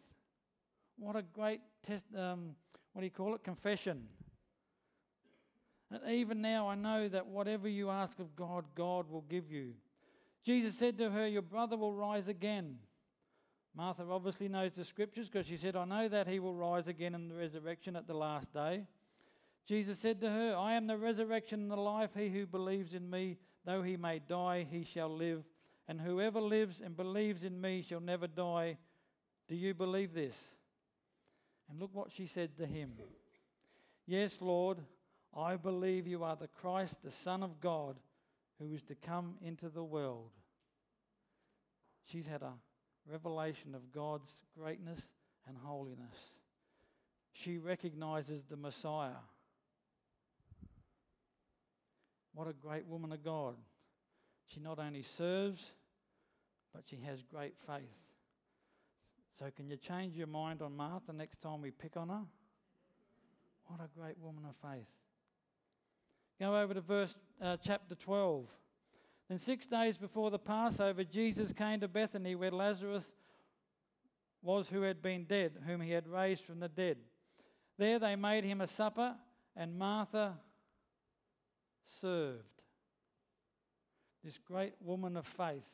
What 0.97 1.15
a 1.15 1.23
great 1.23 1.61
test, 1.83 2.05
um, 2.15 2.55
what 2.93 3.01
do 3.01 3.05
you 3.05 3.11
call 3.11 3.33
it? 3.33 3.43
Confession. 3.43 4.07
And 5.89 6.01
even 6.09 6.41
now 6.41 6.69
I 6.69 6.75
know 6.75 7.07
that 7.07 7.27
whatever 7.27 7.67
you 7.67 7.89
ask 7.89 8.19
of 8.19 8.35
God, 8.35 8.65
God 8.75 9.09
will 9.09 9.25
give 9.27 9.51
you. 9.51 9.73
Jesus 10.43 10.75
said 10.75 10.97
to 10.97 11.09
her, 11.09 11.27
Your 11.27 11.41
brother 11.41 11.77
will 11.77 11.93
rise 11.93 12.27
again. 12.27 12.77
Martha 13.75 14.03
obviously 14.09 14.49
knows 14.49 14.73
the 14.73 14.83
scriptures 14.83 15.29
because 15.29 15.47
she 15.47 15.57
said, 15.57 15.75
I 15.75 15.85
know 15.85 16.07
that 16.07 16.27
he 16.27 16.39
will 16.39 16.53
rise 16.53 16.87
again 16.87 17.15
in 17.15 17.29
the 17.29 17.35
resurrection 17.35 17.95
at 17.95 18.07
the 18.07 18.13
last 18.13 18.53
day. 18.53 18.85
Jesus 19.65 19.99
said 19.99 20.19
to 20.21 20.29
her, 20.29 20.55
I 20.57 20.73
am 20.73 20.87
the 20.87 20.97
resurrection 20.97 21.61
and 21.61 21.71
the 21.71 21.77
life. 21.77 22.11
He 22.15 22.29
who 22.29 22.45
believes 22.45 22.93
in 22.93 23.09
me, 23.09 23.37
though 23.63 23.81
he 23.81 23.95
may 23.95 24.19
die, 24.19 24.67
he 24.69 24.83
shall 24.83 25.09
live. 25.09 25.43
And 25.91 25.99
whoever 25.99 26.39
lives 26.39 26.79
and 26.79 26.95
believes 26.95 27.43
in 27.43 27.59
me 27.59 27.81
shall 27.81 27.99
never 27.99 28.25
die. 28.25 28.77
Do 29.49 29.57
you 29.57 29.73
believe 29.73 30.13
this? 30.13 30.41
And 31.69 31.81
look 31.81 31.89
what 31.91 32.13
she 32.13 32.27
said 32.27 32.55
to 32.55 32.65
him 32.65 32.93
Yes, 34.07 34.37
Lord, 34.39 34.77
I 35.35 35.57
believe 35.57 36.07
you 36.07 36.23
are 36.23 36.37
the 36.37 36.47
Christ, 36.47 37.03
the 37.03 37.11
Son 37.11 37.43
of 37.43 37.59
God, 37.59 37.97
who 38.57 38.71
is 38.71 38.83
to 38.83 38.95
come 38.95 39.35
into 39.41 39.67
the 39.67 39.83
world. 39.83 40.31
She's 42.09 42.27
had 42.27 42.41
a 42.41 42.53
revelation 43.05 43.75
of 43.75 43.91
God's 43.91 44.29
greatness 44.57 45.09
and 45.45 45.57
holiness. 45.57 46.15
She 47.33 47.57
recognizes 47.57 48.45
the 48.45 48.55
Messiah. 48.55 49.19
What 52.33 52.47
a 52.47 52.53
great 52.53 52.87
woman 52.87 53.11
of 53.11 53.25
God. 53.25 53.55
She 54.47 54.61
not 54.61 54.79
only 54.79 55.01
serves, 55.01 55.73
but 56.73 56.83
she 56.87 56.97
has 57.05 57.21
great 57.21 57.55
faith. 57.67 57.97
So, 59.37 59.49
can 59.55 59.69
you 59.69 59.77
change 59.77 60.15
your 60.15 60.27
mind 60.27 60.61
on 60.61 60.75
Martha 60.75 61.13
next 61.13 61.41
time 61.41 61.61
we 61.61 61.71
pick 61.71 61.97
on 61.97 62.09
her? 62.09 62.25
What 63.65 63.79
a 63.79 63.99
great 63.99 64.19
woman 64.19 64.43
of 64.45 64.55
faith. 64.61 64.87
Go 66.39 66.59
over 66.59 66.73
to 66.73 66.81
verse 66.81 67.15
uh, 67.41 67.57
chapter 67.57 67.95
12. 67.95 68.45
Then, 69.29 69.37
six 69.37 69.65
days 69.65 69.97
before 69.97 70.29
the 70.29 70.39
Passover, 70.39 71.03
Jesus 71.03 71.53
came 71.53 71.79
to 71.79 71.87
Bethany 71.87 72.35
where 72.35 72.51
Lazarus 72.51 73.09
was 74.41 74.69
who 74.69 74.81
had 74.81 75.01
been 75.01 75.23
dead, 75.25 75.53
whom 75.65 75.81
he 75.81 75.91
had 75.91 76.07
raised 76.07 76.43
from 76.43 76.59
the 76.59 76.69
dead. 76.69 76.97
There 77.77 77.99
they 77.99 78.15
made 78.15 78.43
him 78.43 78.61
a 78.61 78.67
supper, 78.67 79.15
and 79.55 79.77
Martha 79.77 80.37
served. 81.83 82.43
This 84.23 84.37
great 84.37 84.73
woman 84.81 85.17
of 85.17 85.25
faith 85.25 85.67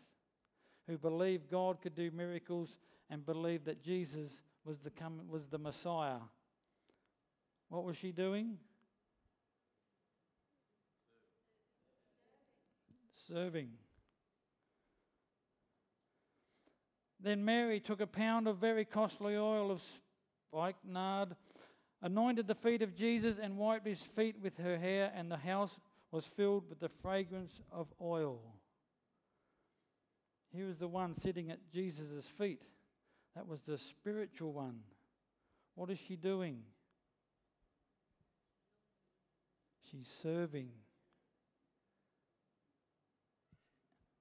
who 0.88 0.98
believed 0.98 1.50
God 1.50 1.82
could 1.82 1.96
do 1.96 2.12
miracles 2.12 2.78
and 3.10 3.26
believed 3.26 3.66
that 3.66 3.84
Jesus 3.84 4.42
was 4.66 4.80
the, 4.80 4.92
was 5.30 5.48
the 5.48 5.58
Messiah. 5.58 6.20
What 7.70 7.84
was 7.84 7.98
she 7.98 8.12
doing? 8.12 8.58
Serving. 13.28 13.70
Then 17.20 17.44
Mary 17.44 17.80
took 17.80 18.00
a 18.00 18.08
pound 18.08 18.48
of 18.48 18.58
very 18.58 18.86
costly 18.86 19.36
oil 19.36 19.72
of 19.72 19.84
spikenard, 20.50 21.36
anointed 22.02 22.48
the 22.48 22.56
feet 22.56 22.82
of 22.82 22.96
Jesus, 22.96 23.40
and 23.40 23.58
wiped 23.58 23.88
his 23.88 24.00
feet 24.00 24.36
with 24.42 24.58
her 24.60 24.78
hair, 24.78 25.12
and 25.14 25.30
the 25.30 25.38
house 25.38 25.78
was 26.12 26.26
filled 26.26 26.70
with 26.70 26.80
the 26.80 26.90
fragrance 26.90 27.60
of 27.72 27.88
oil. 28.02 28.40
Here 30.58 30.70
is 30.70 30.80
the 30.80 30.88
one 30.88 31.14
sitting 31.14 31.52
at 31.52 31.60
Jesus' 31.72 32.26
feet. 32.26 32.64
That 33.36 33.48
was 33.48 33.62
the 33.62 33.78
spiritual 33.78 34.54
one. 34.54 34.80
What 35.76 35.92
is 35.92 36.00
she 36.00 36.16
doing? 36.16 36.64
She's 39.92 40.10
serving. 40.24 40.70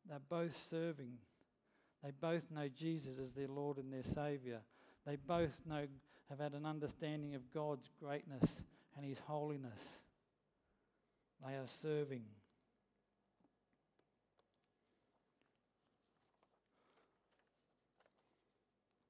They're 0.07 0.19
both 0.29 0.55
serving. 0.69 1.13
They 2.05 2.11
both 2.11 2.51
know 2.51 2.69
Jesus 2.69 3.19
as 3.19 3.33
their 3.33 3.49
Lord 3.49 3.79
and 3.79 3.91
their 3.91 4.03
Saviour. 4.03 4.59
They 5.07 5.17
both 5.17 5.63
know, 5.67 5.87
have 6.29 6.39
had 6.39 6.53
an 6.53 6.67
understanding 6.67 7.35
of 7.35 7.51
God's 7.51 7.89
greatness 7.99 8.61
and 8.95 9.07
His 9.07 9.21
holiness. 9.21 9.83
They 11.43 11.55
are 11.55 11.67
serving. 11.81 12.25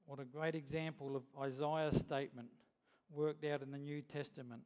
What 0.07 0.21
a 0.21 0.25
great 0.25 0.55
example 0.55 1.17
of 1.17 1.23
Isaiah's 1.37 1.97
statement 1.97 2.47
worked 3.11 3.43
out 3.43 3.61
in 3.61 3.71
the 3.71 3.77
New 3.77 4.01
Testament. 4.01 4.61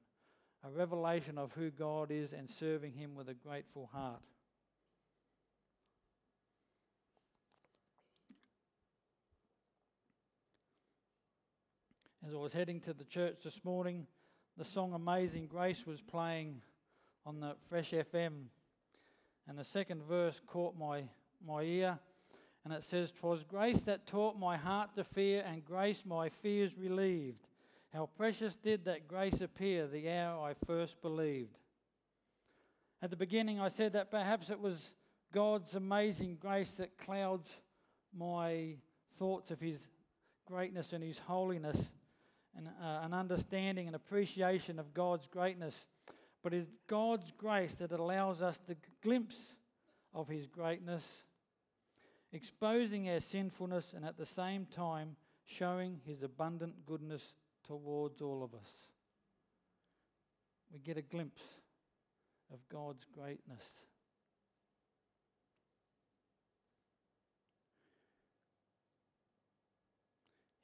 A 0.63 0.69
revelation 0.69 1.39
of 1.39 1.51
who 1.53 1.71
God 1.71 2.11
is 2.11 2.31
and 2.31 2.47
serving 2.47 2.93
Him 2.93 3.15
with 3.15 3.27
a 3.27 3.33
grateful 3.33 3.89
heart. 3.91 4.21
As 12.23 12.35
I 12.35 12.37
was 12.37 12.53
heading 12.53 12.79
to 12.81 12.93
the 12.93 13.03
church 13.03 13.37
this 13.43 13.65
morning, 13.65 14.05
the 14.57 14.63
song 14.63 14.93
Amazing 14.93 15.47
Grace 15.47 15.87
was 15.87 16.01
playing 16.01 16.61
on 17.25 17.39
the 17.39 17.55
Fresh 17.67 17.93
FM. 17.93 18.43
And 19.47 19.57
the 19.57 19.65
second 19.65 20.03
verse 20.03 20.39
caught 20.45 20.77
my, 20.77 21.05
my 21.43 21.63
ear. 21.63 21.97
And 22.63 22.73
it 22.73 22.83
says, 22.83 23.11
"'Twas 23.11 23.43
grace 23.43 23.81
that 23.83 24.05
taught 24.05 24.37
my 24.37 24.57
heart 24.57 24.95
to 24.95 25.03
fear, 25.03 25.43
and 25.45 25.65
grace 25.65 26.05
my 26.05 26.29
fears 26.29 26.77
relieved. 26.77 27.47
How 27.93 28.05
precious 28.17 28.55
did 28.55 28.85
that 28.85 29.07
grace 29.07 29.41
appear 29.41 29.87
the 29.87 30.09
hour 30.09 30.49
I 30.49 30.53
first 30.65 31.01
believed. 31.01 31.57
At 33.01 33.09
the 33.09 33.15
beginning, 33.15 33.59
I 33.59 33.69
said 33.69 33.93
that 33.93 34.11
perhaps 34.11 34.49
it 34.49 34.59
was 34.59 34.93
God's 35.33 35.75
amazing 35.75 36.37
grace 36.39 36.75
that 36.75 36.97
clouds 36.97 37.51
my 38.15 38.75
thoughts 39.15 39.49
of 39.49 39.59
His 39.59 39.87
greatness 40.45 40.93
and 40.93 41.03
His 41.03 41.19
holiness, 41.19 41.89
and 42.55 42.67
uh, 42.67 43.01
an 43.03 43.13
understanding 43.13 43.87
and 43.87 43.95
appreciation 43.95 44.77
of 44.77 44.93
God's 44.93 45.25
greatness 45.25 45.85
but 46.43 46.53
it's 46.53 46.69
God's 46.87 47.31
grace 47.37 47.75
that 47.75 47.91
allows 47.91 48.41
us 48.41 48.59
the 48.59 48.77
glimpse 49.01 49.53
of 50.13 50.27
His 50.27 50.47
greatness, 50.47 51.23
exposing 52.33 53.09
our 53.09 53.19
sinfulness 53.19 53.93
and 53.95 54.05
at 54.05 54.17
the 54.17 54.25
same 54.25 54.65
time 54.65 55.15
showing 55.45 55.99
His 56.05 56.23
abundant 56.23 56.85
goodness 56.85 57.33
towards 57.65 58.21
all 58.21 58.43
of 58.43 58.53
us. 58.53 58.69
We 60.73 60.79
get 60.79 60.97
a 60.97 61.01
glimpse 61.01 61.43
of 62.51 62.59
God's 62.69 63.05
greatness. 63.13 63.63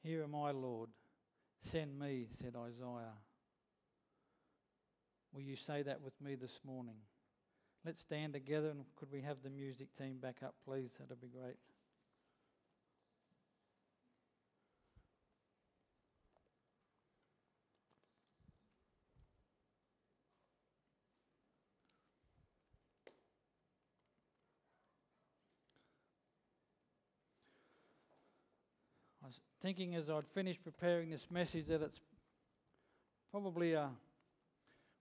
Here 0.04 0.24
am 0.24 0.36
I, 0.36 0.52
Lord. 0.52 0.90
Send 1.62 2.00
me, 2.00 2.28
said 2.42 2.56
Isaiah. 2.56 3.18
Will 5.34 5.42
you 5.42 5.58
say 5.58 5.82
that 5.82 6.02
with 6.02 6.14
me 6.22 6.36
this 6.36 6.62
morning? 6.66 6.96
Let's 7.88 8.02
stand 8.02 8.34
together 8.34 8.72
and 8.72 8.84
could 8.98 9.10
we 9.14 9.22
have 9.22 9.38
the 9.44 9.50
music 9.50 9.88
team 9.98 10.18
back 10.22 10.40
up, 10.44 10.56
please? 10.66 10.90
That'd 11.00 11.22
be 11.22 11.30
great. 11.30 11.56
I 29.24 29.28
was 29.28 29.40
thinking 29.62 29.96
as 29.96 30.10
I'd 30.10 30.28
finished 30.34 30.62
preparing 30.62 31.10
this 31.10 31.32
message 31.32 31.68
that 31.68 31.82
it's 31.82 32.02
probably 33.32 33.72
a 33.72 33.92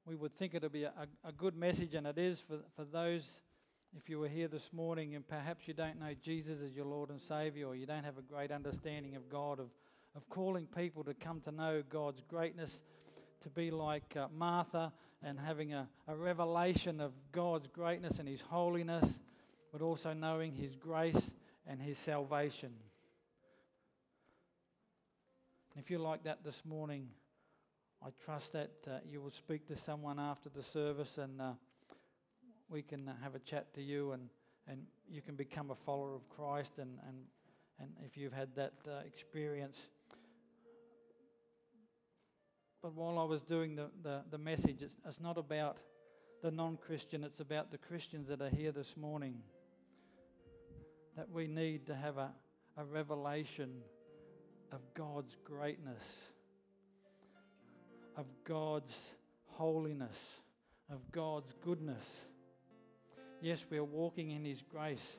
we 0.06 0.14
would 0.14 0.32
think 0.32 0.54
it 0.54 0.62
would 0.62 0.72
be 0.72 0.84
a, 0.84 0.92
a, 1.24 1.32
good 1.32 1.56
message, 1.56 1.96
and 1.96 2.06
it 2.06 2.16
is 2.16 2.40
for, 2.40 2.58
for 2.76 2.84
those, 2.84 3.40
if 3.96 4.08
you 4.08 4.20
were 4.20 4.28
here 4.28 4.46
this 4.46 4.72
morning 4.72 5.16
and 5.16 5.26
perhaps 5.26 5.66
you 5.66 5.74
don't 5.74 5.98
know 5.98 6.14
Jesus 6.22 6.62
as 6.62 6.76
your 6.76 6.86
Lord 6.86 7.10
and 7.10 7.20
Savior, 7.20 7.66
or 7.66 7.74
you 7.74 7.86
don't 7.86 8.04
have 8.04 8.16
a 8.16 8.22
great 8.22 8.52
understanding 8.52 9.16
of 9.16 9.28
God, 9.28 9.58
of, 9.58 9.66
of 10.14 10.28
calling 10.28 10.66
people 10.66 11.02
to 11.02 11.12
come 11.12 11.40
to 11.40 11.50
know 11.50 11.82
God's 11.90 12.22
greatness, 12.28 12.80
to 13.42 13.48
be 13.48 13.72
like 13.72 14.16
uh, 14.16 14.28
Martha 14.32 14.92
and 15.24 15.40
having 15.40 15.74
a, 15.74 15.88
a 16.06 16.14
revelation 16.14 17.00
of 17.00 17.12
God's 17.32 17.66
greatness 17.66 18.20
and 18.20 18.28
His 18.28 18.42
holiness, 18.42 19.18
but 19.72 19.82
also 19.82 20.12
knowing 20.12 20.54
His 20.54 20.76
grace 20.76 21.32
and 21.66 21.80
His 21.80 21.98
salvation. 21.98 22.70
If 25.76 25.90
you're 25.90 25.98
like 25.98 26.22
that 26.24 26.44
this 26.44 26.64
morning, 26.64 27.08
I 28.06 28.10
trust 28.24 28.52
that 28.52 28.70
uh, 28.86 28.98
you 29.10 29.20
will 29.20 29.32
speak 29.32 29.66
to 29.66 29.76
someone 29.76 30.20
after 30.20 30.48
the 30.48 30.62
service 30.62 31.18
and 31.18 31.42
uh, 31.42 31.52
we 32.68 32.80
can 32.80 33.08
uh, 33.08 33.14
have 33.20 33.34
a 33.34 33.40
chat 33.40 33.74
to 33.74 33.82
you 33.82 34.12
and, 34.12 34.28
and 34.68 34.82
you 35.10 35.20
can 35.20 35.34
become 35.34 35.72
a 35.72 35.74
follower 35.74 36.14
of 36.14 36.28
Christ. 36.28 36.74
And, 36.78 37.00
and, 37.08 37.16
and 37.80 37.90
if 38.04 38.16
you've 38.16 38.32
had 38.32 38.54
that 38.54 38.74
uh, 38.86 39.00
experience, 39.04 39.80
but 42.80 42.94
while 42.94 43.18
I 43.18 43.24
was 43.24 43.42
doing 43.42 43.74
the, 43.74 43.90
the, 44.04 44.22
the 44.30 44.38
message, 44.38 44.84
it's, 44.84 44.94
it's 45.04 45.20
not 45.20 45.36
about 45.36 45.78
the 46.44 46.52
non 46.52 46.76
Christian, 46.76 47.24
it's 47.24 47.40
about 47.40 47.72
the 47.72 47.78
Christians 47.78 48.28
that 48.28 48.40
are 48.40 48.50
here 48.50 48.70
this 48.70 48.96
morning. 48.96 49.34
That 51.16 51.28
we 51.28 51.48
need 51.48 51.86
to 51.86 51.96
have 51.96 52.18
a, 52.18 52.30
a 52.76 52.84
revelation 52.84 53.82
of 54.70 54.78
God's 54.94 55.36
greatness 55.44 56.04
of 58.16 58.26
God's 58.44 58.96
holiness, 59.52 60.18
of 60.90 61.10
God's 61.12 61.52
goodness. 61.64 62.26
Yes, 63.40 63.64
we're 63.70 63.84
walking 63.84 64.30
in 64.30 64.44
His 64.44 64.62
grace, 64.62 65.18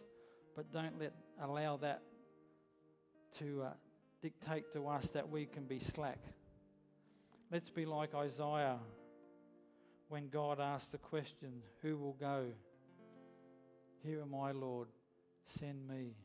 but 0.55 0.71
don't 0.71 0.99
let 0.99 1.13
allow 1.41 1.77
that 1.77 2.01
to 3.39 3.63
uh, 3.63 3.69
dictate 4.21 4.73
to 4.73 4.87
us 4.87 5.11
that 5.11 5.29
we 5.29 5.45
can 5.45 5.65
be 5.65 5.79
slack. 5.79 6.19
Let's 7.51 7.69
be 7.69 7.85
like 7.85 8.15
Isaiah 8.15 8.79
when 10.09 10.29
God 10.29 10.59
asked 10.59 10.91
the 10.91 10.97
question, 10.97 11.61
Who 11.81 11.97
will 11.97 12.13
go? 12.13 12.45
Here 14.03 14.21
am 14.21 14.35
I, 14.35 14.51
Lord, 14.51 14.87
send 15.45 15.87
me. 15.87 16.15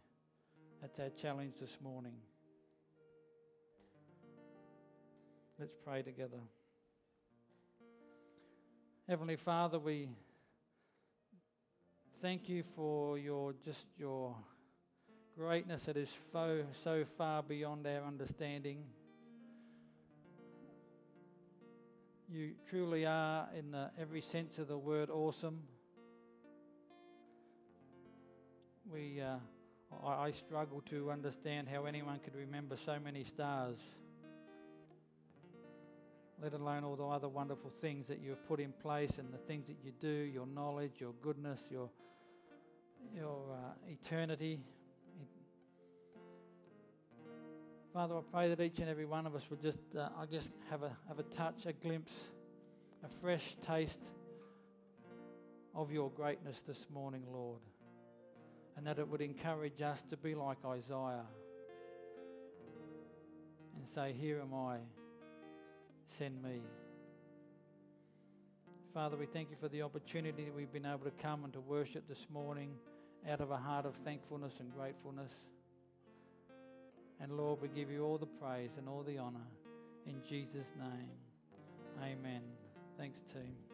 That's 0.81 0.99
our 0.99 1.11
challenge 1.11 1.55
this 1.61 1.79
morning. 1.83 2.15
Let's 5.59 5.77
pray 5.77 6.03
together. 6.03 6.39
Heavenly 9.13 9.37
Father, 9.37 9.79
we 9.79 10.09
thank 12.21 12.49
you 12.49 12.63
for 12.63 13.19
your 13.19 13.53
just 13.63 13.85
your 13.99 14.35
greatness 15.37 15.83
that 15.83 15.99
is 15.99 16.09
fo- 16.33 16.65
so 16.83 17.05
far 17.19 17.43
beyond 17.43 17.87
our 17.87 18.05
understanding. 18.07 18.79
You 22.27 22.53
truly 22.67 23.05
are, 23.05 23.51
in 23.55 23.73
the, 23.73 23.91
every 24.01 24.23
sense 24.23 24.59
of 24.59 24.69
the 24.69 24.79
word, 24.79 25.11
awesome. 25.11 25.61
We, 28.91 29.21
uh, 29.21 29.37
I, 30.07 30.29
I 30.29 30.31
struggle 30.31 30.81
to 30.87 31.11
understand 31.11 31.69
how 31.69 31.85
anyone 31.85 32.19
could 32.25 32.35
remember 32.35 32.79
so 32.79 32.97
many 32.99 33.25
stars, 33.25 33.77
let 36.43 36.55
alone 36.55 36.83
all 36.83 36.97
the 36.97 37.07
other 37.07 37.29
wonderful 37.29 37.71
things 37.71 38.09
that 38.09 38.19
you 38.19 38.31
have 38.31 38.45
put 38.49 38.59
in 38.59 38.73
place 38.73 39.19
and 39.19 39.33
the 39.33 39.39
things 39.39 39.69
that 39.69 39.77
you 39.85 39.93
do, 40.01 40.09
your 40.09 40.47
knowledge, 40.47 40.95
your 40.99 41.13
goodness, 41.23 41.61
your, 41.71 41.89
your 43.17 43.45
uh, 43.53 43.71
eternity. 43.89 44.59
Father, 47.93 48.17
I 48.17 48.21
pray 48.33 48.49
that 48.49 48.61
each 48.61 48.81
and 48.81 48.89
every 48.89 49.05
one 49.05 49.25
of 49.25 49.37
us 49.37 49.49
would 49.51 49.63
just, 49.63 49.79
uh, 49.97 50.09
I 50.19 50.27
guess, 50.27 50.49
have 50.69 50.83
a, 50.83 50.91
have 51.07 51.21
a 51.21 51.23
touch, 51.23 51.67
a 51.67 51.73
glimpse, 51.73 52.13
a 53.05 53.09
fresh 53.21 53.55
taste 53.65 54.03
of 55.77 55.93
your 55.93 56.11
greatness 56.11 56.61
this 56.67 56.89
morning, 56.93 57.23
Lord. 57.33 57.61
And 58.77 58.85
that 58.89 58.99
it 58.99 59.07
would 59.07 59.21
encourage 59.21 59.81
us 59.81 60.03
to 60.11 60.17
be 60.17 60.35
like 60.35 60.59
Isaiah 60.67 61.27
and 63.77 63.87
say, 63.87 64.13
Here 64.13 64.41
am 64.41 64.55
I, 64.55 64.79
send 66.19 66.43
me. 66.43 66.61
Father, 68.93 69.17
we 69.17 69.25
thank 69.25 69.51
you 69.51 69.57
for 69.59 69.69
the 69.69 69.81
opportunity 69.81 70.45
that 70.45 70.55
we've 70.55 70.73
been 70.73 70.85
able 70.85 71.05
to 71.05 71.23
come 71.23 71.45
and 71.45 71.53
to 71.55 71.61
worship 71.61 72.07
this 72.09 72.27
morning 72.31 72.75
out 73.31 73.41
of 73.41 73.51
a 73.51 73.57
heart 73.57 73.87
of 73.87 73.95
thankfulness 74.05 74.55
and 74.61 74.71
gratefulness. 74.75 75.33
And 77.21 77.33
Lord, 77.37 77.63
we 77.63 77.69
give 77.69 77.91
you 77.91 78.05
all 78.05 78.19
the 78.19 78.27
praise 78.27 78.73
and 78.77 78.89
all 78.89 79.03
the 79.03 79.19
honour 79.19 79.47
in 80.07 80.17
Jesus' 80.29 80.73
name. 80.79 81.09
Amen. 82.03 82.43
Thanks, 82.99 83.21
team. 83.33 83.72